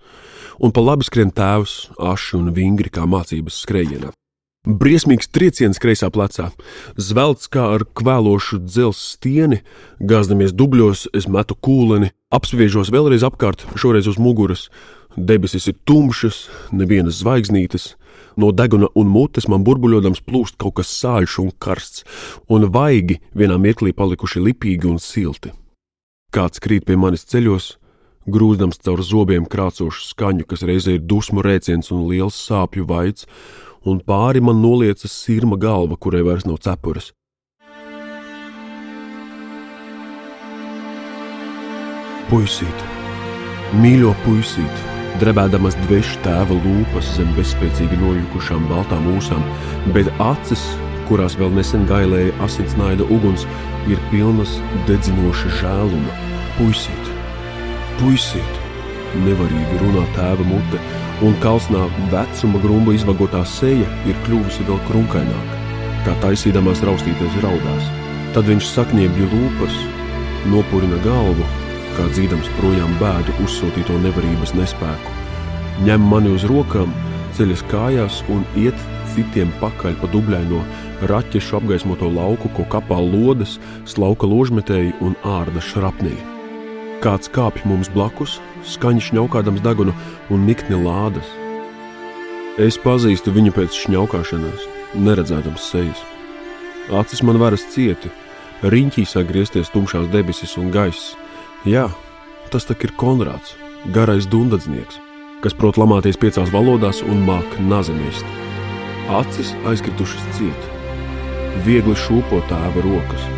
un 0.62 0.70
pa 0.70 0.84
labi 0.84 1.06
skrien 1.06 1.34
tēvs, 1.34 1.96
aši 1.98 2.38
un 2.38 2.52
vingri 2.54 2.92
kā 2.94 3.08
mācības 3.10 3.64
skrējienā. 3.66 4.14
Briesmīgs 4.64 5.28
trieciens 5.28 5.76
kreisā 5.76 6.08
plecā, 6.08 6.46
zvelts 6.96 7.50
kā 7.52 7.66
ar 7.74 7.82
kvēlošu 7.84 8.62
dzelzceļa 8.64 8.96
stieni, 8.96 9.58
gāzdamies 10.00 10.54
dubļos, 10.56 11.02
es 11.12 11.26
metu 11.28 11.52
kūleni, 11.52 12.14
apspiežos 12.32 12.88
vēlreiz 12.94 13.26
apkārt, 13.28 13.66
šoreiz 13.76 14.08
uz 14.08 14.16
muguras. 14.16 14.70
Debesis 15.20 15.68
ir 15.68 15.76
tumšas, 15.84 16.46
nevienas 16.72 17.20
zvaigznītes, 17.20 17.90
no 18.40 18.48
deguna 18.56 18.88
un 18.96 19.12
mutes 19.12 19.50
man 19.52 19.66
burbuļodams 19.68 20.24
plūst 20.24 20.56
kaut 20.56 20.78
kas 20.80 20.94
sāļš 20.96 21.36
un 21.44 21.52
karsts, 21.60 22.06
un 22.48 22.64
vaigi 22.72 23.20
vienā 23.36 23.60
mirklī 23.60 23.92
palikuši 23.92 24.46
lipīgi 24.48 24.88
un 24.88 24.96
silti. 24.96 25.52
Kāds 26.32 26.64
krīt 26.64 26.88
pie 26.88 26.96
manis 26.96 27.28
ceļos, 27.28 27.74
grūzdams 28.32 28.80
caur 28.80 29.04
zobiem 29.04 29.44
krācošu 29.44 30.08
skaņu, 30.08 30.48
kas 30.48 30.64
reizē 30.64 30.96
ir 30.96 31.04
dusmu 31.04 31.44
rēciens 31.44 31.92
un 31.92 32.08
liels 32.08 32.40
sāpju 32.48 32.88
vaids, 32.88 33.28
un 33.84 34.00
pāri 34.00 34.40
man 34.40 34.62
noliecas 34.62 35.12
sirma 35.12 35.58
galva, 35.60 35.98
kurai 36.00 36.24
vairs 36.26 36.46
nav 36.48 36.60
cepures. 36.64 37.12
Puisīt, 42.30 42.84
mīļo 43.82 44.14
puisīt, 44.24 44.80
drebēdamas 45.20 45.76
dvešu 45.84 46.22
tēva 46.24 46.56
lūpas 46.64 47.12
zem 47.18 47.30
bezspēcīgi 47.36 48.00
nojukušām 48.00 48.64
baltām 48.72 49.10
ūsām, 49.12 49.44
bet 49.94 50.08
acis, 50.24 50.64
kurās 51.08 51.36
vēl 51.38 51.52
nesen 51.54 51.84
gailēja 51.86 52.32
asinsnaida 52.46 53.04
uguns, 53.12 53.44
ir 53.92 54.00
pilnas 54.10 54.56
dedzinoša 54.88 55.52
žēluma. 55.60 56.18
Puisīt, 56.56 57.12
puisīt, 58.00 58.60
nevarīgi 59.26 59.82
runā 59.84 60.08
tēva 60.16 60.48
mute 60.48 60.80
un 61.24 61.34
kalsnā 61.40 61.86
vecuma 62.12 62.60
grumba 62.60 62.92
izvagotā 62.92 63.40
seja 63.48 63.88
ir 64.08 64.16
kļuvusi 64.26 64.66
vēl 64.68 64.80
krunkaināka. 64.88 65.60
Kā 66.04 66.14
taisīdamās 66.20 66.82
raustīties 66.84 67.38
raudās, 67.44 67.86
tad 68.36 68.48
viņš 68.50 68.68
sakniebja 68.74 69.28
lūpas, 69.32 69.78
nopurina 70.52 70.98
galvu, 71.06 71.46
kā 71.96 72.08
dzīdams 72.12 72.50
projām 72.58 72.92
bēdu 73.00 73.36
uzsūtīto 73.46 73.96
nevarības 74.04 74.52
nespēku. 74.58 75.14
Ņem 75.86 76.04
mani 76.10 76.34
uz 76.34 76.44
rokām, 76.50 76.92
ceļas 77.38 77.64
kājās 77.72 78.20
un 78.34 78.44
iet 78.60 78.84
citiem 79.14 79.50
pakaļ 79.62 79.96
pa 80.02 80.10
dubļaino 80.12 80.60
raķešu 81.08 81.58
apgaismoto 81.60 82.10
lauku, 82.12 82.52
ko 82.56 82.68
kapā 82.68 83.00
lodes, 83.00 83.58
slauka 83.88 84.28
ložmetēji 84.28 84.94
un 85.00 85.16
ārda 85.24 85.62
šrapnī. 85.72 86.33
Kāds 87.02 87.30
kāpj 87.34 87.64
mums 87.68 87.90
blakus, 87.92 88.38
skaņi 88.68 89.02
šņaukādams 89.08 89.62
degunu 89.64 89.94
un 90.30 90.46
nikni 90.46 90.78
lādas. 90.78 91.26
Es 92.60 92.78
pazīstu 92.78 93.32
viņu 93.34 93.50
pēc 93.56 93.74
šņaukāšanās, 93.74 94.68
neredzēdams 94.94 95.70
sejas. 95.72 96.04
Acis 96.94 97.24
man 97.26 97.40
varas 97.40 97.64
cieti, 97.72 98.12
riņķī 98.62 99.06
sāk 99.08 99.26
griezties 99.32 99.72
tumšās 99.74 100.06
debesis 100.12 100.54
un 100.60 100.70
gaiss. 100.74 101.16
Jā, 101.66 101.88
tas 102.52 102.68
tak 102.68 102.84
ir 102.86 102.94
Konrāds, 103.00 103.56
garais 103.96 104.28
dundadznieks, 104.30 105.00
kas 105.42 105.56
prot 105.58 105.80
lamāties 105.80 106.20
piecās 106.20 106.52
valodās 106.54 107.02
un 107.02 107.24
māk 107.26 107.58
nazemēst. 107.66 108.24
Acis 109.18 109.52
aizkritušas 109.68 110.28
ciet, 110.38 110.68
viegli 111.66 111.96
šūpo 112.06 112.44
tēva 112.48 112.86
rokas, 112.86 113.30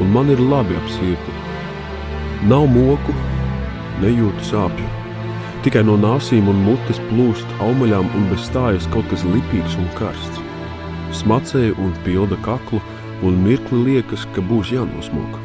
un 0.00 0.14
man 0.14 0.32
ir 0.32 0.40
labi 0.42 0.78
ap 0.78 0.94
sirdi. 0.96 1.43
Nav 2.44 2.66
moku, 2.68 3.12
nejūtu 4.02 4.42
sāpju. 4.44 4.84
Tikai 5.64 5.80
no 5.88 5.94
nāsīm 5.96 6.50
un 6.52 6.58
mutes 6.66 6.98
plūst 7.06 7.54
augaļām 7.64 8.10
un 8.18 8.26
bez 8.28 8.42
stājas 8.50 8.84
kaut 8.92 9.08
kas 9.08 9.24
lipīgs 9.24 9.78
un 9.80 9.86
karsts. 9.96 10.42
Smacēja 11.16 11.72
un 11.80 11.94
pilda 12.04 12.36
kaklu, 12.44 12.82
un 13.24 13.40
mirkli 13.46 13.80
liekas, 13.86 14.26
ka 14.36 14.44
būs 14.44 14.74
jānosmok. 14.76 15.40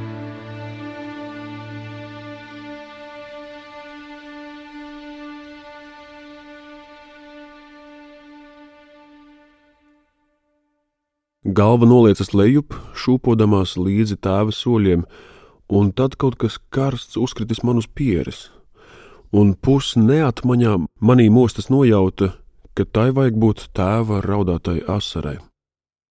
Galva 11.47 11.87
noliecas 11.87 12.35
lejup, 12.35 12.75
šūpodamās 12.91 13.79
līdzi 13.79 14.19
tēva 14.19 14.51
soļiem, 14.51 15.07
un 15.69 15.91
tad 15.93 16.17
kaut 16.17 16.37
kas 16.41 16.57
karsts 16.73 17.17
uzkritis 17.17 17.63
man 17.63 17.81
uz 17.81 17.87
pieres, 17.87 18.49
un 19.31 19.53
pus 19.53 19.93
neatmaņā 19.95 20.75
manī 21.01 21.29
mostas 21.29 21.69
nojauta, 21.69 22.33
ka 22.73 22.85
tai 22.85 23.09
vajag 23.13 23.37
būt 23.37 23.69
tēva 23.77 24.21
raudātai 24.25 24.81
asarai. 24.87 25.37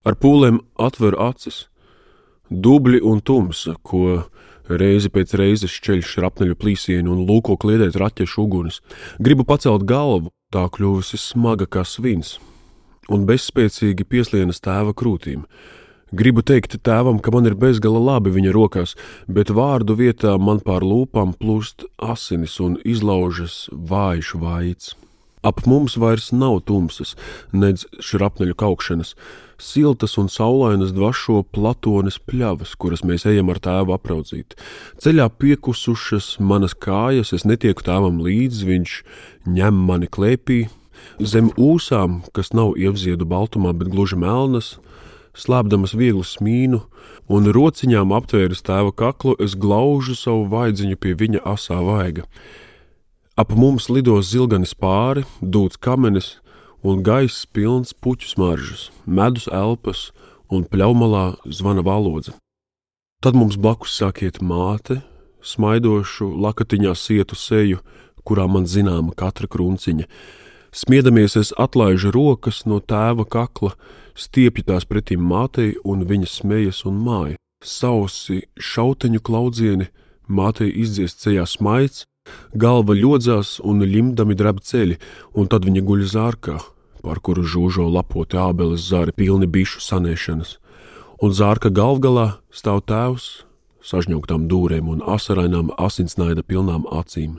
Ar 0.06 0.14
pūlēm 0.14 0.60
atver 0.78 1.16
acis, 1.18 1.66
dubļi 2.50 3.02
un 3.04 3.20
tumsa, 3.20 3.74
ko 3.82 4.28
reizi 4.68 5.10
pēc 5.12 5.34
reizes 5.40 5.72
šķeļ 5.72 6.04
šrapneļu 6.04 6.58
plīsienu 6.60 7.14
un 7.14 7.24
lūko 7.28 7.56
kliedēt 7.60 7.96
raķešu 7.98 8.44
uguns. 8.44 8.80
Gribu 9.18 9.46
pacelt 9.48 9.86
galvu, 9.88 10.30
tā 10.52 10.66
kļuvusi 10.72 11.18
smaga 11.20 11.66
kā 11.66 11.84
svins, 11.88 12.36
un 13.08 13.26
bezspēcīgi 13.28 14.06
pieslienas 14.08 14.62
tēva 14.64 14.94
krūtīm. 14.96 15.46
Gribu 16.08 16.40
teikt 16.40 16.78
tēvam, 16.88 17.18
ka 17.20 17.28
man 17.34 17.44
ir 17.44 17.54
bezgala 17.60 18.00
labi 18.00 18.30
viņa 18.32 18.52
rokās, 18.56 18.94
bet 19.28 19.50
vārdu 19.52 19.92
vietā 19.98 20.38
man 20.40 20.62
pār 20.64 20.80
lūpām 20.80 21.34
plūst 21.36 21.84
asinis 22.00 22.56
un 22.64 22.78
izlaužas 22.80 23.66
vājš 23.72 24.30
vaids. 24.40 24.94
Ap 25.44 25.60
mums 25.68 25.98
vairs 26.00 26.30
nav 26.32 26.62
tumsas, 26.64 27.12
nedz 27.52 27.84
šrapneļu 28.00 28.56
kaukšanas, 28.58 29.12
siltas 29.60 30.16
un 30.18 30.32
saulainas 30.32 30.94
dvašo 30.96 31.42
platones 31.52 32.16
pļavas, 32.24 32.72
kuras 32.80 33.04
mēs 33.04 33.28
ejam 33.28 33.52
ar 33.52 33.60
tēvu 33.60 33.92
apraudzīt. 33.94 34.56
Ceļā 35.04 35.28
piekusušas 35.36 36.38
manas 36.40 36.72
kājas, 36.72 37.34
es 37.36 37.44
netieku 37.44 37.84
tēvam 37.84 38.24
līdzi, 38.24 38.64
viņš 38.72 38.98
ņem 39.60 39.86
mani 39.92 40.08
klēpī, 40.08 40.64
zem 41.20 41.52
ūsām, 41.60 42.22
kas 42.32 42.54
nav 42.56 42.74
ievziedu 42.80 43.28
baltumā, 43.28 43.76
bet 43.76 43.92
gluži 43.92 44.16
melnas, 44.18 44.78
slēpdamas 45.38 45.94
vieglu 45.94 46.24
smīnu 46.26 46.82
un 47.30 47.50
rociņām 47.54 48.14
aptvēris 48.16 48.64
tēva 48.66 48.92
kaklu, 48.92 49.36
es 49.38 49.54
glaužu 49.54 50.16
savu 50.18 50.48
vaidziņu 50.52 50.98
pie 50.98 51.14
viņa 51.18 51.44
asā 51.46 51.78
vaiga. 51.84 52.26
Ap 53.38 53.54
mums 53.54 53.86
lido 53.92 54.16
zilganis 54.18 54.74
pāri, 54.74 55.22
dūts 55.40 55.78
kamenis 55.78 56.38
un 56.82 57.04
gaiss 57.06 57.46
pilns 57.46 57.94
puķu 57.94 58.32
smaržas, 58.32 58.88
medus 59.06 59.46
elpas 59.52 60.08
un 60.50 60.64
pļaumalā 60.66 61.38
zvana 61.46 61.84
valodze. 61.86 62.34
Tad 63.22 63.38
mums 63.38 63.58
blakus 63.58 63.94
sāk 63.98 64.22
iet 64.26 64.40
māte, 64.42 65.00
smaidošu 65.42 66.28
lakatiņā 66.38 66.94
sietu 66.98 67.38
seju, 67.38 67.80
kurā 68.26 68.46
man 68.50 68.66
zināma 68.66 69.14
katra 69.16 69.48
krunciņa. 69.50 70.06
Smiedamies, 70.74 71.34
es 71.40 71.50
atlaižu 71.56 72.12
rokas 72.14 72.64
no 72.68 72.78
tēva 72.78 73.24
kakla, 73.26 73.72
stiepju 74.18 74.66
tās 74.68 74.86
pretim 74.88 75.22
mātei, 75.24 75.76
un 75.84 76.04
viņa 76.08 76.28
smejas 76.28 76.84
un 76.88 76.98
māja. 77.04 77.38
Sausi 77.64 78.42
šauteņu 78.58 79.22
klaudzieni, 79.24 79.88
mātei 80.28 80.68
izdziest 80.70 81.22
ceļā 81.24 81.46
smaids, 81.48 82.04
galva 82.54 82.94
ļodzās 82.94 83.58
un 83.64 83.82
limdami 83.82 84.36
drab 84.38 84.60
ceļi, 84.62 84.98
un 85.34 85.48
tad 85.50 85.66
viņa 85.66 85.82
guļ 85.88 86.04
zārkā, 86.12 86.58
par 87.02 87.22
kuru 87.24 87.42
žūžo 87.42 87.88
lapoti 87.90 88.38
ābeles 88.38 88.86
zāri 88.90 89.14
pilni 89.16 89.48
bišu 89.50 89.82
sanēšanas, 89.82 90.56
un 91.22 91.34
zārka 91.34 91.72
galvgalā 91.74 92.38
stāv 92.54 92.84
tēvs, 92.90 93.28
sažņauktām 93.88 94.46
dūrēm 94.50 94.90
un 94.92 95.04
asarainām 95.16 95.72
asinsnaida 95.78 96.44
pilnām 96.44 96.86
acīm. 96.92 97.38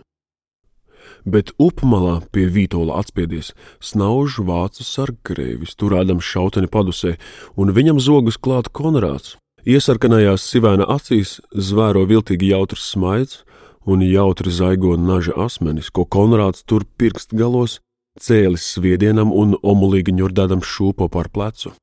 Bet 1.33 1.51
upmalā 1.61 2.19
pie 2.33 2.47
Vītola 2.51 2.99
atspiedies 3.01 3.53
snaužs 3.79 4.39
vācu 4.45 4.85
sargkrēvis, 4.85 5.75
turēdams 5.79 6.25
šauteni 6.25 6.69
padusē, 6.71 7.15
un 7.57 7.73
viņam 7.75 8.01
zogus 8.03 8.37
klāt 8.37 8.71
Konrāds. 8.73 9.37
Iesarkanajās 9.67 10.45
sivēna 10.47 10.87
acīs 10.87 11.39
zvēro 11.51 12.05
viltīgi 12.09 12.53
jautrs 12.53 12.85
smaids 12.93 13.43
un 13.85 14.01
jautri 14.05 14.51
zaigo 14.51 14.95
naža 14.97 15.35
asmenis, 15.45 15.89
ko 15.89 16.05
Konrāds 16.05 16.63
tur 16.63 16.85
pirkst 16.97 17.35
galos, 17.35 17.79
cēlis 18.19 18.65
sviedienam 18.75 19.33
un 19.33 19.55
omulīgi 19.61 20.15
ņurdādams 20.15 20.67
šūpo 20.67 21.09
par 21.11 21.29
plecu. 21.33 21.73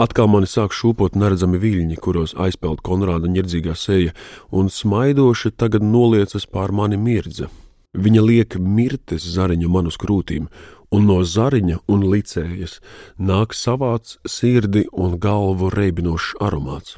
Atkal 0.00 0.28
mani 0.32 0.48
sāk 0.48 0.72
šūpot 0.72 1.18
neredzami 1.20 1.58
viļņi, 1.60 1.98
kuros 2.00 2.32
aizpeld 2.40 2.80
Konrāda 2.80 3.28
ņerdzīgā 3.28 3.74
seja, 3.76 4.14
un 4.48 4.72
smaidoši 4.72 5.52
tagad 5.52 5.84
noliecas 5.84 6.48
pār 6.48 6.72
mani 6.72 6.96
mirdze. 6.96 7.50
Viņa 7.92 8.22
liek 8.24 8.54
mirtes 8.56 9.24
zariņu 9.34 9.68
manus 9.68 9.98
krūtīm, 10.00 10.46
un 10.92 11.08
no 11.08 11.18
zariņa 11.24 11.82
un 11.92 12.06
licējas 12.08 12.78
nāk 13.20 13.52
savāds 13.52 14.16
sirdi 14.24 14.86
un 14.92 15.18
galvu 15.20 15.68
reibinošs 15.72 16.38
aromāts. 16.40 16.96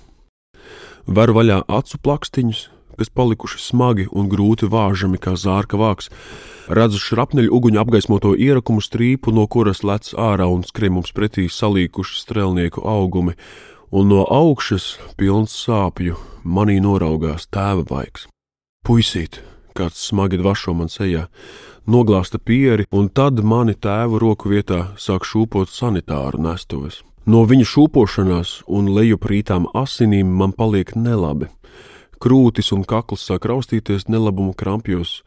Ver 1.06 1.34
vaļā 1.34 1.64
acu 1.66 1.98
plakstiņus, 1.98 2.60
kas 2.94 3.10
palikuši 3.10 3.58
smagi 3.58 4.06
un 4.14 4.28
grūti 4.30 4.68
vāžami 4.70 5.18
kā 5.18 5.34
zārka 5.34 5.78
vāks. 5.78 6.10
Redzu 6.70 7.00
šrapneļu 7.02 7.50
uguņu 7.52 7.80
apgaismoto 7.82 8.34
ierakumu 8.38 8.80
strīpu, 8.80 9.34
no 9.34 9.48
kuras 9.50 9.82
lec 9.82 10.12
ārā 10.14 10.46
un 10.46 10.62
skrien 10.62 10.94
mums 10.94 11.10
pretī 11.12 11.48
salīkuši 11.50 12.20
strēlnieku 12.22 12.86
augumi, 12.86 13.34
un 13.90 14.08
no 14.14 14.22
augšas, 14.30 14.94
pilns 15.18 15.58
sāpju, 15.58 16.16
manī 16.44 16.78
noraugās 16.80 17.50
tēva 17.50 17.84
vaigs. 17.90 18.28
Puisīt, 18.86 19.42
kāds 19.74 20.04
smagi 20.08 20.38
dvašo 20.40 20.74
man 20.78 20.92
sejā, 20.92 21.26
noglāsta 21.86 22.38
pieri, 22.38 22.86
un 22.90 23.08
tad 23.08 23.42
mani 23.42 23.74
tēva 23.74 24.20
roku 24.22 24.52
vietā 24.52 24.94
sāk 24.96 25.26
šūpot 25.28 25.68
sanitāru 25.68 26.40
nestuves. 26.40 27.02
No 27.26 27.42
viņa 27.48 27.66
šūpošanās 27.68 28.62
un 28.68 28.92
lejuprītām 28.94 29.70
asinīm 29.74 30.32
man 30.38 30.52
paliek 30.52 30.92
nelabi 30.96 31.48
krūtis 32.24 32.72
un 32.72 32.84
kakls 32.88 33.24
sāk 33.28 33.44
raustīties 33.50 34.08
nelabumu 34.08 34.54
krampjos, 34.56 35.18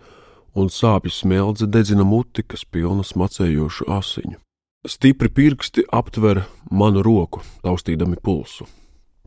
un 0.57 0.71
sāpju 0.73 1.13
smeldze 1.13 1.67
dedzina 1.69 2.05
muti, 2.07 2.41
kas 2.41 2.65
pilna 2.65 3.05
smacējošu 3.05 3.89
asiņu. 3.93 4.39
Stipri 4.87 5.29
pirksti 5.29 5.83
aptver 5.93 6.45
manu 6.71 7.03
roku, 7.05 7.43
taustīdami 7.65 8.17
pulsu. 8.23 8.65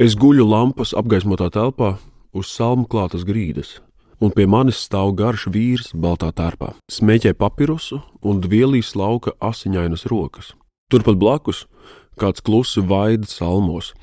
Es 0.01 0.17
guļu 0.17 0.47
lampas 0.49 0.95
apgaismotā 0.97 1.51
telpā 1.53 1.93
uz 2.33 2.51
salmu 2.51 2.89
klātas 2.91 3.27
grīdas, 3.29 3.79
un 4.21 4.33
pie 4.37 4.47
manis 4.47 4.81
stāv 4.85 5.15
garš 5.17 5.49
vīrs 5.53 5.93
baltā 5.97 6.31
tērpā, 6.37 6.75
smēķē 6.93 7.35
papirusu 7.41 8.01
un 8.23 8.41
dvielīs 8.45 8.93
lauka 8.97 9.33
asiņainas 9.41 10.07
rokas. 10.13 10.53
Turpat 10.93 11.17
blakus 11.17 11.65
kāds 12.21 12.45
klusi 12.45 12.83
vaida 12.85 13.29
salmos 13.29 13.95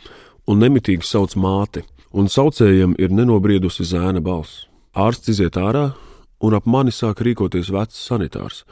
un 0.47 0.61
nemitīgi 0.63 1.05
sauc 1.05 1.35
māti, 1.37 1.83
un 2.11 2.29
saucējiem 2.31 2.95
ir 2.97 3.13
nenobriedusi 3.13 3.85
zēna 3.85 4.23
balss. 4.23 4.65
Ārsts 4.97 5.29
iziet 5.33 5.59
ārā, 5.59 5.91
un 6.41 6.55
ap 6.57 6.65
mani 6.65 6.93
sāk 6.93 7.21
rīkoties 7.25 7.69
vecs 7.73 7.99
sanitārs, 8.07 8.63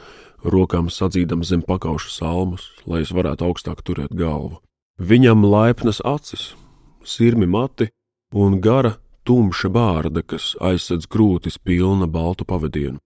rokām 0.46 0.90
sadzīdams 0.90 1.52
zem 1.52 1.62
pakauša 1.66 2.12
salmus, 2.14 2.70
lai 2.90 3.04
es 3.06 3.14
varētu 3.14 3.50
augstāk 3.50 3.84
turēt 3.86 4.16
galvu. 4.16 4.62
Viņam 4.96 5.44
laipnas 5.44 6.00
acis, 6.06 6.54
sirmi 7.04 7.46
mati 7.46 7.90
un 8.34 8.62
gara 8.64 8.96
tumša 9.26 9.70
bārda, 9.74 10.22
kas 10.22 10.54
aizsedz 10.62 11.10
krūtis 11.10 11.58
pilna 11.58 12.08
baltu 12.08 12.46
pavadienu. 12.48 13.00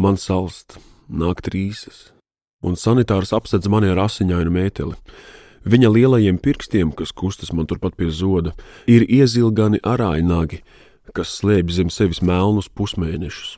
Man 0.00 0.18
salst, 0.20 0.78
nāk 1.08 1.42
trīsas, 1.44 2.10
un 2.64 2.76
sanitārs 2.76 3.32
apsedz 3.36 3.68
mani 3.72 3.92
ar 3.92 4.06
asiņainu 4.08 4.52
mēteli. 4.52 4.96
Viņa 5.66 5.90
lielajiem 5.90 6.38
pirkstiem, 6.38 6.92
kas 6.94 7.12
kustas 7.12 7.52
man 7.52 7.66
turpat 7.66 7.96
pie 7.98 8.10
zoda, 8.14 8.54
ir 8.86 9.02
iezilgani 9.02 9.80
arāņnagi, 9.82 10.62
kas 11.16 11.32
slēpj 11.40 11.78
zem 11.80 11.90
sevis 11.90 12.22
melnus 12.22 12.68
pusmēnešus. 12.70 13.56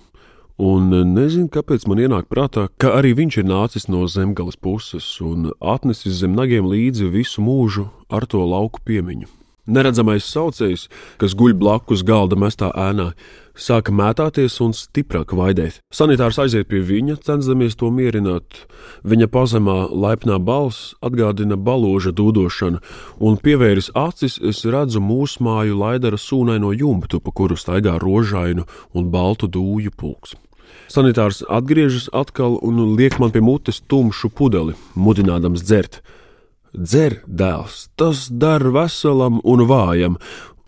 Un 0.58 0.90
nezinu, 1.14 1.46
kāpēc 1.54 1.84
man 1.86 2.00
ienāk 2.02 2.26
prātā, 2.26 2.64
ka 2.82 2.96
arī 2.98 3.12
viņš 3.14 3.36
ir 3.38 3.46
nācis 3.46 3.86
no 3.86 4.02
zemgales 4.10 4.58
puses 4.58 5.06
un 5.22 5.52
atnesis 5.62 6.18
zem 6.24 6.34
nagiem 6.34 6.66
līdzi 6.66 7.12
visu 7.14 7.44
mūžu 7.44 7.86
ar 8.10 8.26
to 8.26 8.42
lauku 8.42 8.82
piemiņu. 8.82 9.37
Neredzamais 9.68 10.24
saucējs, 10.24 10.86
kas 11.20 11.34
guļ 11.36 11.52
blakus 11.60 12.00
galda 12.06 12.38
mestā 12.40 12.70
ēnā, 12.72 13.10
sāka 13.52 13.92
mētāties 13.92 14.56
un 14.64 14.72
stiprāk 14.72 15.34
vaidēt. 15.36 15.82
Sanitārs 15.92 16.38
aiziet 16.40 16.70
pie 16.70 16.80
viņa, 16.88 17.18
censdamies 17.26 17.76
to 17.76 17.90
mierināt. 17.92 18.62
Viņa 19.04 19.28
pazemā, 19.28 19.76
laipnā 19.92 20.38
balss 20.40 20.94
atgādina 21.04 21.58
baloža 21.60 22.14
dūdošanu, 22.16 22.80
un 23.20 23.36
pievēris 23.44 23.92
acis, 23.92 24.38
es 24.40 24.64
redzu 24.64 25.04
mūsu 25.04 25.44
māju 25.44 25.76
laidara 25.76 26.16
sūnaino 26.16 26.72
jumtu, 26.72 27.20
pa 27.20 27.34
kuru 27.34 27.58
staigā 27.60 27.98
rožainu 28.00 28.64
un 28.96 29.10
baltu 29.12 29.50
dūju 29.52 29.92
pulks. 29.92 30.38
Sanitārs 30.88 31.42
atgriežas 31.44 32.08
atkal 32.16 32.56
un 32.64 32.80
liek 32.96 33.18
man 33.20 33.34
pie 33.34 33.42
mutes 33.44 33.82
tumšu 33.84 34.32
pudeli, 34.32 34.72
mudinādams 34.96 35.60
dzert. 35.60 36.00
Dzer, 36.76 37.22
dēls, 37.24 37.88
tas 37.96 38.26
der 38.28 38.66
veselam 38.74 39.38
un 39.40 39.62
vājam, 39.68 40.18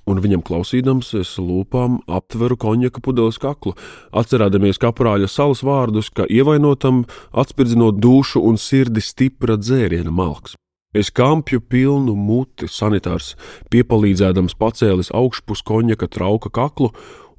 un 0.09 0.21
viņam 0.25 0.41
klausīdams, 0.47 1.13
es 1.21 1.35
lūpām 1.37 1.99
aptveru 2.09 2.57
konjaka 2.57 3.03
pudeles 3.05 3.37
kaklu, 3.43 3.75
atcerēdamies 4.17 4.81
kaprāļa 4.81 5.29
salas 5.29 5.61
vārdus, 5.67 6.09
ka 6.09 6.25
ievainotam 6.25 7.05
atspirdzinot 7.37 8.01
dušu 8.01 8.41
un 8.41 8.57
sirdi 8.57 9.05
stipra 9.05 9.59
dzēriena 9.61 10.11
malks. 10.11 10.57
Es 10.97 11.13
kampju 11.15 11.61
pilnu 11.61 12.17
muti, 12.19 12.67
sanitārs, 12.67 13.37
piepalīdzēdams 13.71 14.57
pacēlis 14.59 15.13
augšpus 15.15 15.63
konjaka 15.63 16.09
trauka 16.11 16.51
kaklu, 16.51 16.91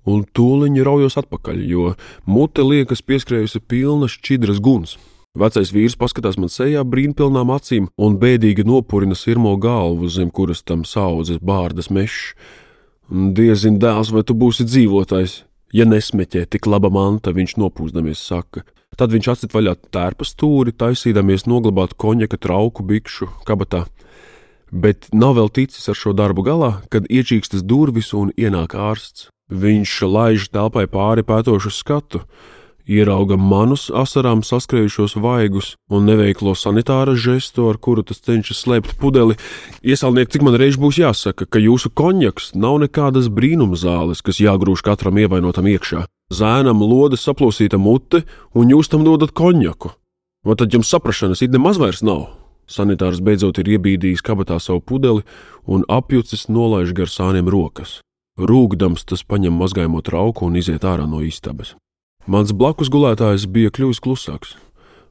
un 0.07 0.23
tūliņi 0.23 0.85
raujos 0.85 1.17
atpakaļ, 1.19 1.65
jo 1.65 1.95
mute 2.29 2.63
liekas 2.63 3.03
pieskrējusi 3.03 3.59
pilna 3.65 4.07
šķidras 4.07 4.61
guns. 4.63 4.95
Vecais 5.31 5.69
vīrs 5.71 5.93
paskatās 5.95 6.35
man 6.35 6.51
sejā 6.51 6.81
brīnpilnām 6.83 7.53
acīm 7.55 7.85
un 7.95 8.17
bēdīgi 8.19 8.65
nopurina 8.67 9.15
sirmo 9.15 9.53
galvu, 9.55 10.09
zem 10.11 10.27
kuras 10.27 10.59
tam 10.59 10.83
saudzes 10.83 11.39
bārdas 11.39 11.87
mešs. 11.87 12.33
Diezin, 13.11 13.77
dēls, 13.79 14.11
vai 14.11 14.25
tu 14.27 14.35
būsi 14.35 14.67
dzīvotājs? 14.67 15.43
Ja 15.71 15.87
nesmeķē 15.87 16.43
tik 16.51 16.67
laba 16.67 16.91
manta, 16.91 17.31
viņš 17.31 17.55
nopūsdamies 17.63 18.19
saka. 18.27 18.65
Tad 18.99 19.15
viņš 19.15 19.31
atsit 19.31 19.55
vaļā 19.55 19.77
tērpa 19.95 20.27
stūri, 20.27 20.75
taisīdamies 20.75 21.47
noglabāt 21.47 21.95
konjaka 21.95 22.35
trauku 22.35 22.83
bikšu 22.83 23.31
kabatā. 23.47 23.85
Bet 24.71 25.07
nav 25.15 25.37
vēl 25.39 25.47
ticis 25.47 25.87
ar 25.87 25.95
šo 25.95 26.11
darbu 26.11 26.43
galā, 26.43 26.73
kad 26.91 27.07
iečīkstas 27.07 27.63
durvis 27.63 28.11
un 28.11 28.35
ienāk 28.35 28.75
ārsts. 28.75 29.29
Viņš 29.51 29.95
laiž 30.07 30.51
telpai 30.51 30.89
pāri 30.91 31.23
pētošu 31.23 31.71
skatu 31.71 32.27
ierauga 32.89 33.37
manus 33.37 33.89
asarām 33.93 34.41
saskrējušos 34.45 35.17
vaigus 35.21 35.75
un 35.89 36.05
neveiklo 36.09 36.55
sanitāra 36.57 37.15
žestu, 37.15 37.69
ar 37.69 37.77
kuru 37.77 38.03
tas 38.07 38.21
cenšas 38.23 38.63
slēpt 38.65 38.97
pudeli. 39.01 39.37
Iesalniek, 39.83 40.29
cik 40.31 40.45
man 40.47 40.57
reiz 40.59 40.79
būs 40.81 41.01
jāsaka, 41.01 41.45
ka 41.45 41.61
jūsu 41.61 41.93
konjaks 41.93 42.53
nav 42.55 42.81
nekādas 42.85 43.31
brīnumzāles, 43.31 44.23
kas 44.25 44.41
jāgrūž 44.43 44.83
katram 44.85 45.17
ievainotam 45.21 45.69
iekšā. 45.71 46.05
Zēnam 46.31 46.83
lode 46.85 47.19
saplosīta 47.19 47.77
mute, 47.81 48.23
un 48.55 48.71
jūs 48.71 48.91
tam 48.91 49.03
dodat 49.07 49.33
konjaku. 49.35 49.91
Vai 50.45 50.55
tad 50.57 50.73
jums 50.73 50.89
saprašanas 50.89 51.43
it 51.45 51.51
nemaz 51.53 51.77
vairs 51.77 52.01
nav? 52.01 52.31
Sanitārs 52.71 53.19
beidzot 53.19 53.59
ir 53.59 53.75
iebīdījis 53.75 54.23
kabatā 54.23 54.57
savu 54.63 54.79
pudeli 54.79 55.25
un 55.67 55.83
apjucis 55.91 56.47
nolaiž 56.47 56.95
gar 56.95 57.11
sāniem 57.11 57.51
rokas. 57.51 57.99
Rūgdams 58.39 59.03
tas 59.05 59.25
paņem 59.27 59.53
mazgājumu 59.59 60.01
trauku 60.07 60.47
un 60.47 60.55
iziet 60.55 60.87
ārā 60.87 61.05
no 61.05 61.19
istabas. 61.21 61.75
Mans 62.31 62.53
blakus 62.55 62.87
gulētājs 62.87 63.43
bija 63.51 63.71
kļuvis 63.75 63.99
klusāks, 63.99 64.53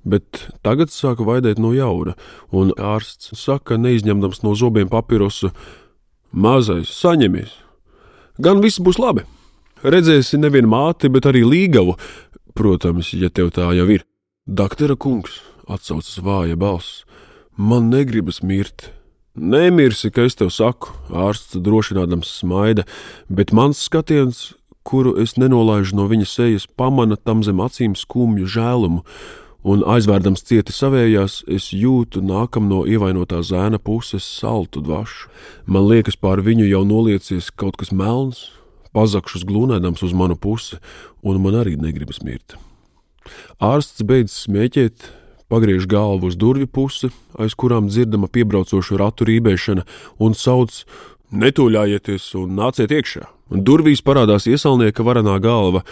bet 0.09 0.47
tagad 0.65 0.93
sāka 0.95 1.27
vaidēt 1.27 1.59
no 1.61 1.75
jauna, 1.77 2.15
un 2.49 2.71
ārsts 2.81 3.35
saka, 3.37 3.77
neizņemdams 3.77 4.41
no 4.47 4.55
zobiem 4.57 4.89
papirosu: 4.89 5.51
Mazais, 6.33 6.89
saņemies! 6.89 7.53
Gan 8.41 8.63
viss 8.65 8.81
būs 8.81 9.01
labi! 9.03 9.27
Redzēsi 9.85 10.41
nevienu 10.41 10.71
māti, 10.73 11.11
bet 11.13 11.29
arī 11.29 11.43
līgavu, 11.45 11.97
protams, 12.57 13.13
ja 13.13 13.29
tev 13.29 13.51
tā 13.57 13.69
jau 13.77 13.89
ir. 13.93 14.07
Daktere 14.47 14.97
kungs, 14.97 15.43
atsaucas 15.69 16.23
vāja 16.25 16.57
balss, 16.57 17.03
man 17.57 17.91
negribas 17.93 18.41
mirt. 18.41 18.89
Nemirsi, 19.37 20.09
ka 20.09 20.25
es 20.29 20.39
tev 20.41 20.49
saku, 20.55 20.95
ārsts 21.13 21.61
drošinādams 21.61 22.33
smaida, 22.41 22.87
bet 23.29 23.53
mans 23.57 23.81
skatiens 23.85 24.51
kuru 24.83 25.17
es 25.21 25.37
nenolaižu 25.37 25.97
no 25.99 26.07
viņa 26.11 26.29
sejas, 26.29 26.67
pamana 26.67 27.17
tam 27.17 27.45
zem 27.47 27.61
acīm 27.63 27.97
skumju 27.99 28.49
žēlumu, 28.49 29.05
un 29.63 29.85
aizvērdams 29.85 30.45
cieti 30.49 30.73
savējās, 30.73 31.43
es 31.49 31.71
jūtu 31.77 32.23
nākam 32.25 32.71
no 32.71 32.83
ievainotā 32.89 33.43
zēna 33.45 33.81
puses 33.83 34.25
saltu 34.25 34.81
dvašu. 34.85 35.29
Man 35.67 35.87
liekas, 35.91 36.17
pār 36.17 36.41
viņu 36.45 36.69
jau 36.71 36.83
noliecies 36.89 37.51
kaut 37.53 37.77
kas 37.81 37.93
melns, 37.93 38.49
pazakšus 38.97 39.45
glūnēdams 39.47 40.03
uz 40.07 40.17
manu 40.17 40.37
pusi, 40.37 40.81
un 41.23 41.41
man 41.45 41.61
arī 41.61 41.77
negribas 41.79 42.23
mirt. 42.25 42.57
Ārsts 43.61 44.03
beidz 44.07 44.33
smēķēt, 44.47 45.05
pagriež 45.53 45.87
galvu 45.91 46.31
uz 46.31 46.39
durvju 46.41 46.71
pusi, 46.71 47.11
aiz 47.39 47.55
kurām 47.59 47.91
dzirdama 47.91 48.31
piebraucošu 48.33 48.99
ratu 49.01 49.29
rībēšana, 49.29 49.85
un 50.19 50.35
sauc: 50.35 50.85
Netūļājieties 51.31 52.25
un 52.41 52.57
nāciet 52.59 52.91
iekšā! 52.91 53.29
Durvīs 53.51 54.01
parādās 54.03 54.49
iesaulnieka 54.51 55.05
varanā 55.07 55.37
galva, 55.43 55.85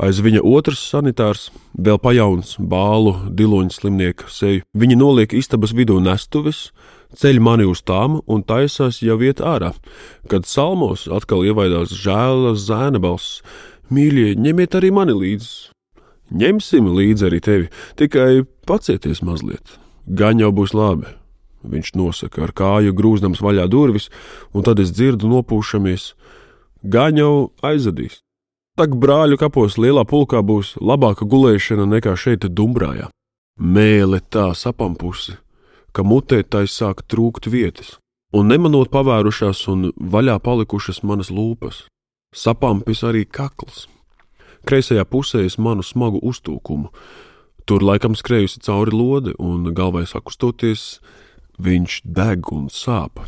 aiz 0.00 0.22
viņa 0.24 0.40
otrs 0.44 0.80
sanitārs, 0.88 1.50
vēl 1.76 2.00
pajauns, 2.00 2.54
bālu, 2.60 3.12
diloņa 3.36 3.72
slimnieka 3.76 4.28
seju. 4.32 4.64
Viņi 4.76 4.96
noliek 5.00 5.32
istabas 5.36 5.72
vidū 5.76 5.96
nestuves, 6.00 6.70
ceļ 7.16 7.40
mani 7.44 7.68
uz 7.68 7.84
tām 7.84 8.22
un 8.24 8.44
taisās 8.44 9.02
jau 9.04 9.18
iet 9.20 9.40
ārā, 9.44 9.74
kad 10.32 10.48
salmos 10.48 11.06
atkal 11.12 11.44
ievaidās 11.44 11.92
žēla 11.92 12.56
zēna 12.56 13.00
balss: 13.00 13.42
Mīļie, 13.92 14.32
ņemiet 14.40 14.80
arī 14.80 14.92
mani 14.96 15.16
līdzi! 15.16 15.72
Ņemsim 16.36 16.88
līdzi 16.90 17.28
arī 17.28 17.38
tevi, 17.44 17.68
tikai 18.00 18.42
pacieties 18.66 19.20
mazliet, 19.22 19.76
gan 20.08 20.40
jau 20.40 20.50
būs 20.56 20.72
labi. 20.74 21.12
Viņš 21.66 21.94
nosaka 21.98 22.46
ar 22.46 22.52
kāju 22.56 22.94
grūzdams 22.96 23.42
vaļā 23.42 23.66
durvis, 23.70 24.10
un 24.54 24.62
tad 24.66 24.80
es 24.82 24.92
dzirdu 24.94 25.28
nopūšamies 25.30 26.12
gan 26.82 27.18
jau 27.18 27.50
aizadīs. 27.66 28.22
Tak 28.76 28.92
brāļu 29.00 29.38
kapos 29.40 29.78
lielā 29.80 30.04
pulkā 30.04 30.42
būs 30.44 30.74
labāka 30.80 31.24
gulēšana 31.24 31.86
nekā 31.96 32.12
šeit 32.20 32.44
dumbrājā. 32.44 33.08
Mēle 33.56 34.20
tā 34.20 34.50
sapampusi, 34.52 35.38
ka 35.96 36.04
mutē 36.04 36.42
tai 36.44 36.66
sāk 36.68 37.06
trūkt 37.08 37.48
vietas, 37.48 37.96
un 38.36 38.50
nemanot 38.52 38.92
pavērušās 38.92 39.62
un 39.72 39.92
vaļā 39.96 40.36
palikušas 40.44 41.00
manas 41.08 41.32
lūpas, 41.32 41.86
sapampis 42.36 43.00
arī 43.08 43.24
kakls. 43.24 43.86
Kreisajā 44.68 45.06
pusē 45.08 45.46
es 45.46 45.56
manu 45.56 45.80
smagu 45.86 46.20
uztūkumu, 46.20 46.90
tur 47.64 47.84
laikam 47.86 48.12
skrējusi 48.18 48.60
cauri 48.66 48.92
lode, 48.92 49.32
un 49.38 49.72
galvai 49.72 50.04
sakustoties, 50.10 50.98
viņš 51.58 52.00
deg 52.04 52.52
un 52.52 52.68
sāp. 52.72 53.22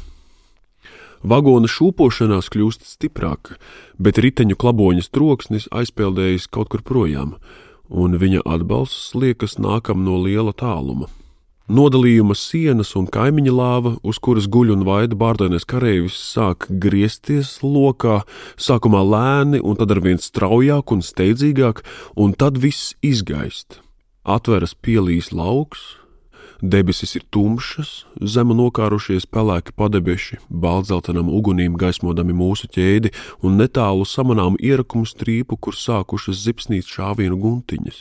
Vagona 1.22 1.66
šūpošanās 1.66 2.46
kļūst 2.54 2.86
stiprāka, 2.86 3.56
bet 3.98 4.20
riteņu 4.22 4.54
klaboņas 4.54 5.10
troksnis 5.10 5.66
aizpeldējas 5.74 6.46
kaut 6.46 6.70
kur 6.70 6.84
projām, 6.86 7.34
un 7.90 8.14
viņa 8.20 8.44
atbalsts 8.46 9.16
liekas 9.18 9.58
nākam 9.58 10.04
no 10.06 10.20
liela 10.22 10.54
tāluma. 10.54 11.08
Nodalījuma 11.68 12.32
sienas 12.32 12.94
un 12.96 13.04
kaimiņa 13.12 13.52
lāva, 13.52 13.90
uz 14.00 14.16
kuras 14.24 14.46
guļ 14.48 14.70
un 14.72 14.86
vaida 14.88 15.18
bārdainais 15.20 15.66
kareivis, 15.68 16.16
sāk 16.16 16.64
griezties 16.70 17.58
lokā, 17.60 18.22
sākumā 18.56 19.02
lēni, 19.04 19.60
un 19.60 19.76
tad 19.76 19.92
ar 19.92 20.00
vien 20.00 20.16
straujāk 20.16 20.94
un 20.94 21.04
steidzīgāk, 21.04 21.82
un 22.16 22.32
tad 22.32 22.56
viss 22.62 22.94
izgaist. 23.04 23.82
Atveras 24.24 24.72
pielīs 24.72 25.28
lauks, 25.28 25.97
Debesis 26.58 27.14
ir 27.14 27.22
tumšas, 27.30 27.90
zemu 28.18 28.56
nokārušies 28.58 29.28
pelēki 29.30 29.70
padebeši, 29.78 30.40
baltzeltenam 30.50 31.28
ugunīm 31.30 31.76
gaismodami 31.78 32.34
mūsu 32.34 32.66
ķēdi 32.74 33.12
un 33.46 33.54
netālu 33.62 34.02
samanām 34.02 34.58
ierakumu 34.58 35.06
strīpu, 35.06 35.54
kur 35.54 35.78
sākušas 35.78 36.42
zipsnīt 36.42 36.90
šāvienu 36.90 37.38
guntiņas. 37.38 38.00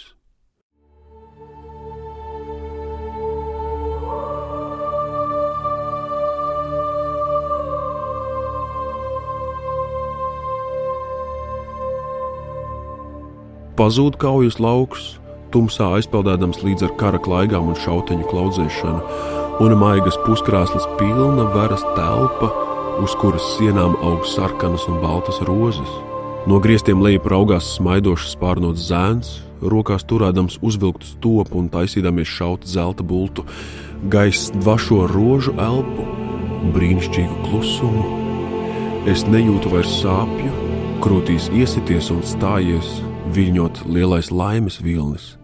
Pazūd 13.77 14.17
kaujas 14.17 14.57
lauks, 14.57 15.19
tumsā 15.53 15.89
aizpeldēdams 15.97 16.62
līdz 16.65 16.88
ar 16.88 16.93
kara 16.99 17.19
klaigām 17.23 17.71
un 17.71 17.77
šauteņu 17.79 18.27
klaudzēšanu, 18.31 19.01
un 19.63 19.75
maigas 19.81 20.17
puskrāslas 20.25 20.86
pilna 20.99 21.47
veras 21.55 21.86
telpa, 21.95 22.51
uz 23.03 23.13
kuras 23.21 23.45
sienām 23.55 23.95
aug 24.05 24.25
sarkanas 24.29 24.86
un 24.89 25.01
baltas 25.03 25.41
rozes. 25.47 25.89
No 26.47 26.62
griestiem 26.63 27.01
lejup 27.03 27.27
raugās 27.31 27.73
smaidošs 27.75 28.31
spārnots 28.38 28.86
zēns, 28.88 29.33
rokās 29.62 30.05
turēdams 30.07 30.60
uzvilktu 30.63 31.10
stopu 31.10 31.57
un 31.60 31.67
taisīdamies 31.73 32.29
šaut 32.29 32.67
zelta 32.69 33.03
bultu, 33.03 33.45
gaiss 34.13 34.53
dvašo 34.55 35.03
rožu 35.12 35.55
elpu, 35.60 36.05
brīnišķīgu 36.75 37.41
klusumu. 37.47 38.05
Es 39.07 39.25
nejūtu 39.27 39.71
vairs 39.71 39.91
sāpju, 40.01 40.53
krūtīs 41.03 41.49
iesities 41.55 42.10
un 42.13 42.23
stājies, 42.27 42.97
viļņot 43.35 43.83
lielais 43.91 44.31
laimes 44.31 44.79
vilnis. 44.83 45.35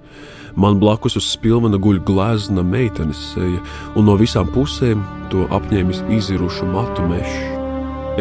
Man 0.56 0.78
blakus 0.78 1.18
uz 1.18 1.26
spilvena 1.34 1.80
guļ 1.82 2.04
glezna 2.06 2.62
meitenes 2.62 3.18
seja, 3.34 3.62
un 3.98 4.06
no 4.06 4.14
visām 4.20 4.52
pusēm 4.54 5.02
to 5.34 5.48
apņēmis 5.50 6.04
izirušu 6.14 6.70
matu 6.70 7.06
mežs. 7.10 7.40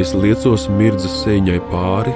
Es 0.01 0.14
liecos 0.16 0.70
mirdzas 0.72 1.18
sēņai 1.20 1.59
pāri, 1.68 2.14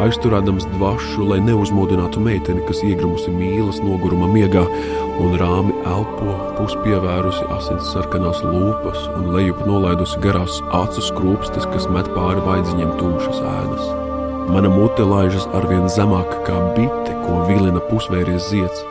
aizturēdams 0.00 0.64
dvašu, 0.72 1.26
lai 1.28 1.40
neuzmodinātu 1.44 2.22
meiteni, 2.24 2.64
kas 2.68 2.80
iegrumusi 2.86 3.34
mīlas 3.34 3.82
noguruma 3.84 4.30
miegā 4.32 4.64
un 5.20 5.36
rāmi 5.40 5.76
elpo, 5.84 6.38
puspievērusi 6.56 7.48
asins 7.58 7.92
sarkanās 7.92 8.40
lūpas 8.46 9.10
un 9.18 9.34
lejup 9.36 9.66
nolaidusi 9.68 10.22
garās 10.24 10.62
acu 10.82 11.04
skrūpstas, 11.12 11.68
kas 11.74 11.90
met 11.92 12.08
pāri 12.16 12.46
vaidziņiem 12.48 12.96
tumšas 13.02 13.44
ēnas. 13.58 14.01
Mana 14.50 14.70
mute 14.72 15.04
laižas 15.06 15.46
arvien 15.54 15.86
zemāk 15.92 16.32
kā 16.46 16.56
bite, 16.76 17.14
ko 17.22 17.44
vilina 17.46 17.82
pusvēries 17.90 18.50
zieds. 18.50 18.82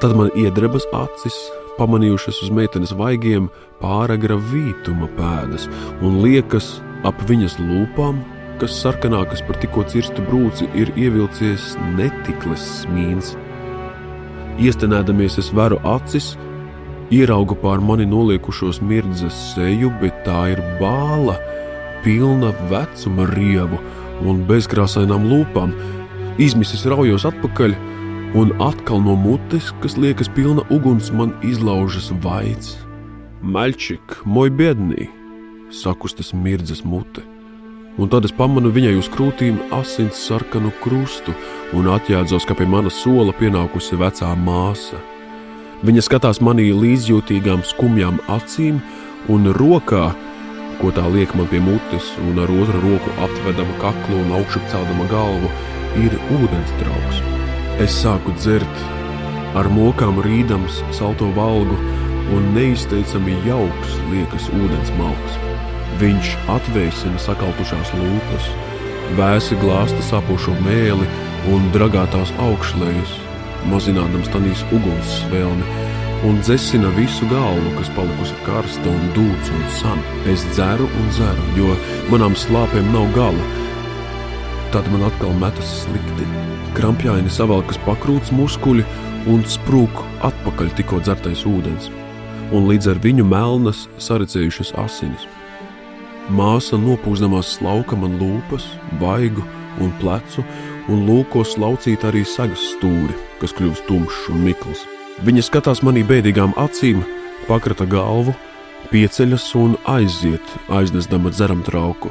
Tad 0.00 0.16
man 0.16 0.32
iedrebas 0.34 0.86
acis, 0.96 1.36
pamanījušas 1.78 2.42
uz 2.44 2.50
meitenes 2.56 2.94
vaigiem 2.96 3.50
pāragra 3.82 4.38
vītuma 4.50 5.10
pēdas, 5.18 5.68
un 6.02 6.18
liekas 6.24 6.78
ap 7.06 7.20
viņas 7.28 7.58
lūpām, 7.60 8.18
kas 8.60 8.76
sarkanākas 8.82 9.44
par 9.46 9.60
tikko 9.60 9.84
cirstu 9.88 10.24
brūci, 10.26 10.68
ir 10.76 10.92
ievilcies 10.96 11.74
netikles 11.96 12.64
smīns. 12.82 13.34
Iestenēdamies, 14.60 15.38
es 15.40 15.48
veru 15.56 15.78
acis, 15.88 16.34
ieraugu 17.14 17.56
pār 17.62 17.80
mani 17.80 18.04
noliekušos 18.08 18.82
mirdzas 18.84 19.36
seju, 19.54 19.92
bet 20.02 20.20
tā 20.26 20.50
ir 20.52 20.60
bāla, 20.80 21.38
pilna 22.04 22.52
vecuma 22.68 23.28
rievu 23.32 23.80
un 24.26 24.44
bezkrāsainām 24.48 25.28
lūpām. 25.30 25.72
Izmisis 26.40 26.86
raujos 26.88 27.26
atpakaļ, 27.28 27.74
un 28.40 28.52
atkal 28.62 29.02
no 29.02 29.16
mutes, 29.18 29.72
kas 29.82 29.96
liekas 30.00 30.30
pilna 30.34 30.64
uguns, 30.70 31.10
man 31.12 31.34
izlaužas 31.46 32.10
vaids. 32.22 32.76
Maļčik, 33.40 34.20
moj 34.28 34.52
biednī, 34.52 35.08
sakustas 35.72 36.34
mirdzas 36.36 36.84
mute, 36.84 37.24
un 37.98 38.10
tad 38.12 38.26
es 38.28 38.34
pamanu 38.36 38.72
viņai 38.74 38.96
uz 39.00 39.08
krūtīm 39.12 39.58
asins 39.74 40.20
sarkanu 40.28 40.72
krustu 40.84 41.34
un 41.76 41.88
atjēdzos, 41.90 42.46
ka 42.46 42.56
pie 42.58 42.68
mana 42.68 42.92
sola 42.92 43.34
pienākusi 43.36 43.98
vecā 44.00 44.30
māsa. 44.36 45.00
Viņa 45.80 46.04
skatās 46.04 46.42
manī 46.44 46.68
līdzjūtīgām 46.76 47.64
skumjām 47.64 48.20
acīm 48.28 48.82
un 49.32 49.48
rokā, 49.56 50.10
ko 50.80 50.90
tā 50.96 51.04
liek 51.12 51.32
man 51.36 51.48
pie 51.50 51.60
mutes, 51.60 52.14
un 52.24 52.40
ar 52.40 52.50
otru 52.52 52.80
roku 52.80 53.12
aptvedama 53.24 53.74
kaklu 53.82 54.22
un 54.24 54.32
augšup 54.38 54.64
celdama 54.72 55.06
galvu, 55.12 55.50
ir 56.00 56.14
ūdens 56.38 56.72
trauks. 56.80 57.20
Es 57.84 57.96
sāku 58.02 58.32
dzert, 58.38 58.84
ar 59.58 59.68
mokām 59.74 60.20
rīdams 60.24 60.80
salto 60.96 61.28
valgu, 61.36 61.76
un 62.34 62.50
neizteicami 62.54 63.36
jauks 63.46 63.96
liekas 64.12 64.48
ūdens 64.56 64.92
malks. 64.98 65.38
Viņš 66.00 66.32
atvēsina 66.54 67.20
sakaltušās 67.20 67.92
lūpas, 67.98 68.50
vēsi 69.18 69.58
glāsta 69.60 70.04
sapošo 70.06 70.54
mēli 70.64 71.08
un 71.50 71.66
dragātās 71.74 72.32
augšlējas, 72.46 73.16
mazinādams 73.68 74.30
tanīs 74.32 74.62
uguns 74.72 75.16
svēlni, 75.24 75.66
un 76.24 76.40
dzesina 76.40 76.90
visu 76.96 77.26
galvu, 77.30 77.72
kas 77.78 77.88
palikusi 77.96 78.36
karsta 78.44 78.92
un 78.92 79.08
dūts 79.16 79.52
un 79.56 79.64
san. 79.78 80.02
Es 80.28 80.44
dzeru 80.52 80.88
un 81.00 81.08
dzeru, 81.14 81.46
jo 81.56 81.76
manām 82.12 82.36
slāpēm 82.36 82.92
nav 82.92 83.08
gala. 83.16 83.46
Tad 84.74 84.86
man 84.92 85.06
atkal 85.08 85.32
metas 85.40 85.70
slikti 85.82 86.28
krampjaini 86.76 87.32
savalkas 87.32 87.80
pakrūts 87.86 88.30
muskuļi 88.36 88.84
un 89.32 89.42
sprūk 89.48 90.04
atpakaļ 90.28 90.70
tikko 90.78 91.00
dzertais 91.02 91.42
ūdens, 91.48 91.88
un 92.54 92.68
līdz 92.70 92.92
ar 92.92 93.02
viņu 93.02 93.26
melnas 93.26 93.86
saredzējušas 93.98 94.74
asinis. 94.84 95.26
Māsa 96.30 96.78
nopūzdamās 96.78 97.56
slauka 97.56 97.98
man 97.98 98.20
lūpas, 98.20 98.68
vaigu 99.02 99.42
un 99.82 99.90
plecu, 99.98 100.44
un 100.92 101.04
lūko 101.08 101.42
slaucīt 101.48 102.06
arī 102.06 102.22
sagas 102.28 102.70
stūri, 102.76 103.18
kas 103.42 103.56
kļūst 103.56 103.88
tumšs 103.90 104.30
un 104.30 104.46
mikls. 104.46 104.86
Viņa 105.20 105.42
skatās 105.44 105.82
manī 105.84 106.00
bēdīgām 106.08 106.54
acīm, 106.56 107.02
pakrata 107.44 107.84
galvu, 107.84 108.32
pieceļas 108.88 109.50
un 109.60 109.74
aiziet, 109.84 110.54
aiznesdama 110.72 111.28
dzeram 111.34 111.60
trauku. 111.66 112.08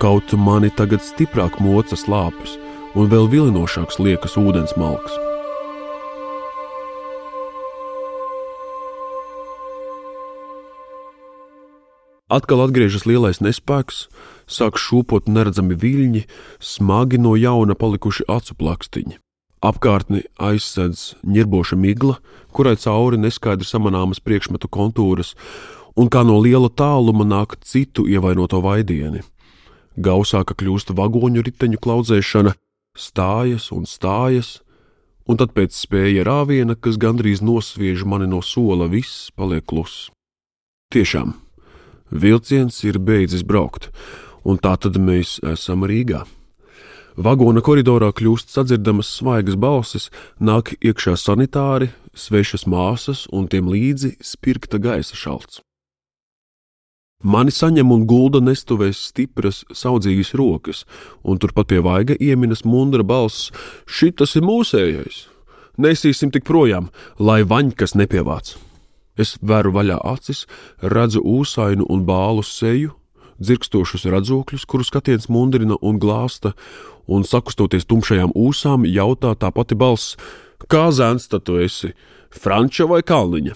Kaut 0.00 0.32
mani 0.40 0.70
tagad 0.72 1.04
stiprāk 1.04 1.58
mocas 1.60 2.06
lāpes, 2.08 2.56
un 2.96 3.12
vēl 3.12 3.28
vilinošāks 3.28 4.00
liekas 4.00 4.38
ūdens 4.40 4.72
malks. 4.80 5.12
Atkal 12.32 12.64
atgriežas 12.64 13.04
lielais 13.04 13.44
nespēks, 13.44 14.06
sāk 14.48 14.80
šūpot 14.80 15.28
neredzami 15.28 15.76
viļņi, 15.76 16.24
smagi 16.58 17.20
no 17.20 17.36
jauna 17.36 17.76
palikuši 17.76 18.26
acu 18.32 18.56
plakstiņi. 18.56 19.20
Apkārtni 19.66 20.20
aizsedz 20.38 21.16
ņirboša 21.26 21.76
migla, 21.80 22.20
kurai 22.54 22.76
cauri 22.78 23.18
neskaidri 23.18 23.66
samanāmas 23.66 24.20
priekšmetu 24.22 24.68
kontūras, 24.70 25.32
un 25.98 26.10
kā 26.12 26.22
no 26.28 26.36
liela 26.38 26.68
tāluma 26.70 27.26
nāk 27.26 27.56
citu 27.66 28.04
ievainoto 28.06 28.60
vaidieni. 28.62 29.24
Gausāka 29.96 30.54
kļūst 30.60 30.92
vagoņu 30.94 31.42
riteņu 31.48 31.80
klaudzēšana, 31.82 32.52
stājas 32.96 33.70
un 33.74 33.88
stājas, 33.90 34.60
un 35.26 35.40
tad 35.40 35.56
pēc 35.56 35.74
spēja 35.74 36.28
rāviena, 36.28 36.76
kas 36.78 37.00
gandrīz 37.00 37.42
nosviež 37.42 38.04
mani 38.06 38.28
no 38.30 38.42
sola, 38.44 38.86
viss 38.92 39.32
paliek 39.34 39.66
kluss. 39.66 40.10
Tiešām, 40.94 41.34
vilciens 42.12 42.84
ir 42.86 43.00
beidzis 43.02 43.42
braukt, 43.42 43.90
un 44.46 44.62
tā 44.62 44.76
tad 44.78 45.00
mēs 45.00 45.40
esam 45.42 45.88
Rīgā. 45.88 46.22
Vagona 47.16 47.62
koridorā 47.64 48.10
kļūst 48.12 48.50
sadzirdamas 48.52 49.08
svaigas 49.08 49.56
balsis, 49.56 50.10
nāk 50.36 50.74
iekšā 50.84 51.14
sanitāri, 51.16 51.88
svešas 52.12 52.66
māsas 52.68 53.24
un 53.32 53.46
tiem 53.48 53.70
līdzi 53.72 54.18
spirkta 54.20 54.76
gaisa 54.76 55.16
šalts. 55.16 55.62
Mani 57.24 57.54
saņem 57.56 57.88
un 57.94 58.04
gulda 58.04 58.42
nestuvēs 58.44 59.00
stipras, 59.08 59.62
saudzīgas 59.72 60.34
rokas, 60.36 60.84
un 61.24 61.40
turpat 61.40 61.70
pie 61.72 61.80
vaiga 61.80 62.18
ieminas 62.20 62.66
mundra 62.68 63.02
balss: 63.02 63.48
Šitas 63.88 64.36
ir 64.36 64.44
mūsējais! 64.44 65.24
Nesīsim 65.80 66.28
tik 66.32 66.44
projām, 66.44 66.92
lai 67.16 67.40
vaņkas 67.48 67.96
nepievāc! 67.96 68.52
Es 69.16 69.38
veru 69.40 69.72
vaļā 69.72 69.96
acis, 70.04 70.44
redzu 70.84 71.24
ūsainu 71.24 71.88
un 71.88 72.04
bālu 72.04 72.44
seju, 72.44 72.92
dzirkstošus 73.40 74.06
radzokļus, 74.12 74.64
kurus 74.68 74.90
skatiens 74.92 75.28
mundrina 75.32 75.78
un 75.82 76.00
glāsta, 76.02 76.54
un 77.06 77.24
sakustoties 77.26 77.86
tumšajām 77.88 78.34
ūsām, 78.36 78.86
jautā 78.88 79.34
tā 79.38 79.52
pati 79.54 79.78
balss: 79.78 80.16
Kā 80.70 80.88
zēns 80.90 81.28
tad 81.28 81.46
tu 81.46 81.60
esi? 81.60 81.92
Franča 82.30 82.88
vai 82.88 83.02
Kalniņa? 83.06 83.54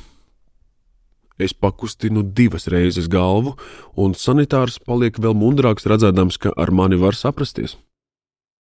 Es 1.41 1.55
pakustinu 1.57 2.23
divas 2.23 2.69
reizes 2.69 3.09
galvu, 3.09 3.55
un 3.97 4.13
sanitārs 4.13 4.77
paliek 4.85 5.17
vēl 5.17 5.33
mundrāks, 5.33 5.89
redzēdams, 5.89 6.37
ka 6.37 6.53
ar 6.53 6.71
mani 6.71 7.01
var 7.01 7.17
saprasties. 7.17 7.79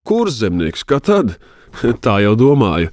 Kur 0.08 0.30
zemnieks, 0.32 0.86
kā 0.88 0.96
tad? 1.04 1.36
Tā 2.04 2.20
jau 2.24 2.32
domāju. 2.40 2.88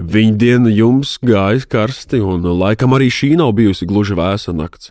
Viņa 0.00 0.36
diena 0.38 0.70
jums 0.72 1.16
gājas 1.22 1.66
karsti, 1.70 2.18
un 2.24 2.46
laikam 2.58 2.94
arī 2.96 3.10
šī 3.12 3.34
nav 3.38 3.52
bijusi 3.58 3.86
gluži 3.86 4.16
vēsa 4.18 4.54
nakts. 4.56 4.90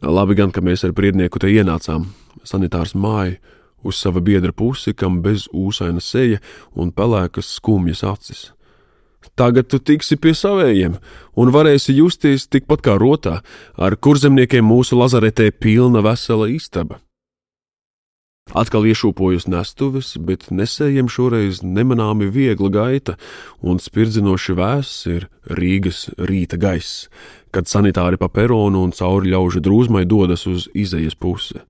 Labi 0.00 0.34
gan, 0.38 0.52
ka 0.52 0.62
mēs 0.64 0.84
ar 0.86 0.94
priednieku 0.96 1.40
te 1.42 1.50
ienācām. 1.52 2.06
Sanitārs 2.44 2.94
māja 2.96 3.36
uz 3.84 3.98
sava 4.00 4.20
biedra 4.24 4.52
pusi, 4.52 4.94
kam 4.96 5.20
bez 5.24 5.46
ūsaina 5.52 6.00
seja 6.00 6.40
un 6.72 6.92
pelēkas 6.92 7.50
skumjas 7.58 8.04
acis. 8.04 8.48
Tagad 9.36 9.68
tu 9.68 9.78
tiksi 9.78 10.16
pie 10.16 10.32
savējiem 10.36 10.96
un 11.36 11.52
varēsi 11.52 11.98
justies 11.98 12.48
tikpat 12.48 12.80
kā 12.86 12.96
rotā, 13.00 13.40
ar 13.76 13.96
kurzemniekiem 13.96 14.64
mūsu 14.64 14.96
lazaretē 14.96 15.50
pilna 15.52 16.00
vesela 16.04 16.48
istaba. 16.48 17.00
Atkal 18.50 18.82
iešūpojos 18.90 19.46
nestuves, 19.46 20.16
bet 20.18 20.48
nesējiem 20.50 21.06
šoreiz 21.06 21.60
nemanāmi 21.62 22.26
viegla 22.34 22.70
gaita, 22.74 23.14
un 23.62 23.78
spirdzinoši 23.78 24.56
vēss 24.58 25.06
ir 25.06 25.28
Rīgas 25.46 26.08
rīta 26.18 26.58
gaiss, 26.58 27.06
kad 27.54 27.70
sanitāri 27.70 28.18
pa 28.18 28.26
peronu 28.26 28.82
un 28.82 28.90
cauri 28.90 29.30
ļaužu 29.30 29.62
drūzmai 29.62 30.02
dodas 30.02 30.48
uz 30.50 30.66
izejas 30.74 31.14
pusi. 31.14 31.62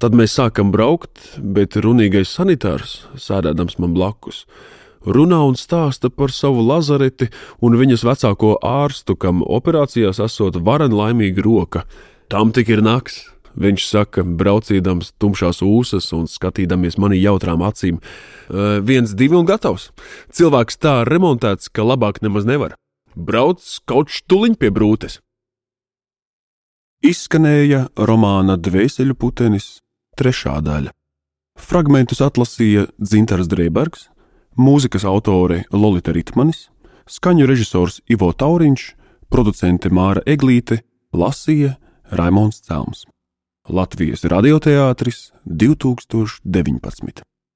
Tad 0.00 0.16
mēs 0.16 0.38
sākam 0.38 0.72
braukt, 0.72 1.20
bet 1.36 1.76
runīgais 1.76 2.32
sanitārs, 2.32 3.02
sēdēdams 3.20 3.76
man 3.82 3.92
blakus, 3.92 4.46
runā 5.04 5.42
un 5.50 5.58
stāsta 5.58 6.08
par 6.08 6.32
savu 6.32 6.64
lazareti 6.64 7.28
un 7.60 7.76
viņas 7.76 8.06
vecāko 8.08 8.56
ārstu, 8.64 9.18
kam 9.20 9.44
operācijās 9.44 10.22
esot 10.24 10.62
varen 10.64 10.96
laimīga 10.96 11.44
roka. 11.44 11.84
Tam 12.32 12.54
tik 12.56 12.70
ir 12.72 12.80
nakts, 12.84 13.26
viņš 13.58 13.86
saka, 13.86 14.24
braucīdams 14.24 15.12
tumšās 15.20 15.62
ūsas 15.66 16.10
un 16.16 16.26
skatīdamies 16.30 16.98
manī 17.02 17.20
jautrām 17.22 17.64
acīm. 17.66 17.98
E, 17.98 18.68
viens, 18.84 19.14
divi 19.18 19.38
un 19.38 19.48
gatavs. 19.48 19.90
Cilvēks 20.34 20.78
tā 20.82 21.00
remontēts, 21.08 21.70
ka 21.72 21.86
labāk 21.86 22.22
nemaz 22.24 22.46
nevar. 22.48 22.76
Brauc 23.18 23.64
kaut 23.88 24.12
štuliņ 24.14 24.54
pie 24.60 24.70
brūtes. 24.74 25.18
Izskanēja 27.02 27.88
romāna 27.94 28.56
Dvēseļu 28.58 29.14
putenis, 29.18 29.78
trešā 30.18 30.56
daļa. 30.66 30.94
Fragmentus 31.58 32.22
atlasīja 32.22 32.86
Dzintars 32.98 33.50
Dreibergs, 33.50 34.08
mūzikas 34.58 35.04
autore 35.06 35.64
Lolita 35.74 36.14
Ritmanis, 36.14 36.68
skaņu 37.10 37.46
režisors 37.50 38.00
Ivo 38.10 38.30
Tauriņš, 38.34 38.88
producente 39.30 39.90
Māra 39.94 40.22
Eglīte, 40.26 40.82
lasīja 41.14 41.76
Raimons 42.10 42.62
Celms. 42.66 43.06
Latvijas 43.68 44.24
radioteātris 44.24 45.32
2019. 45.44 47.27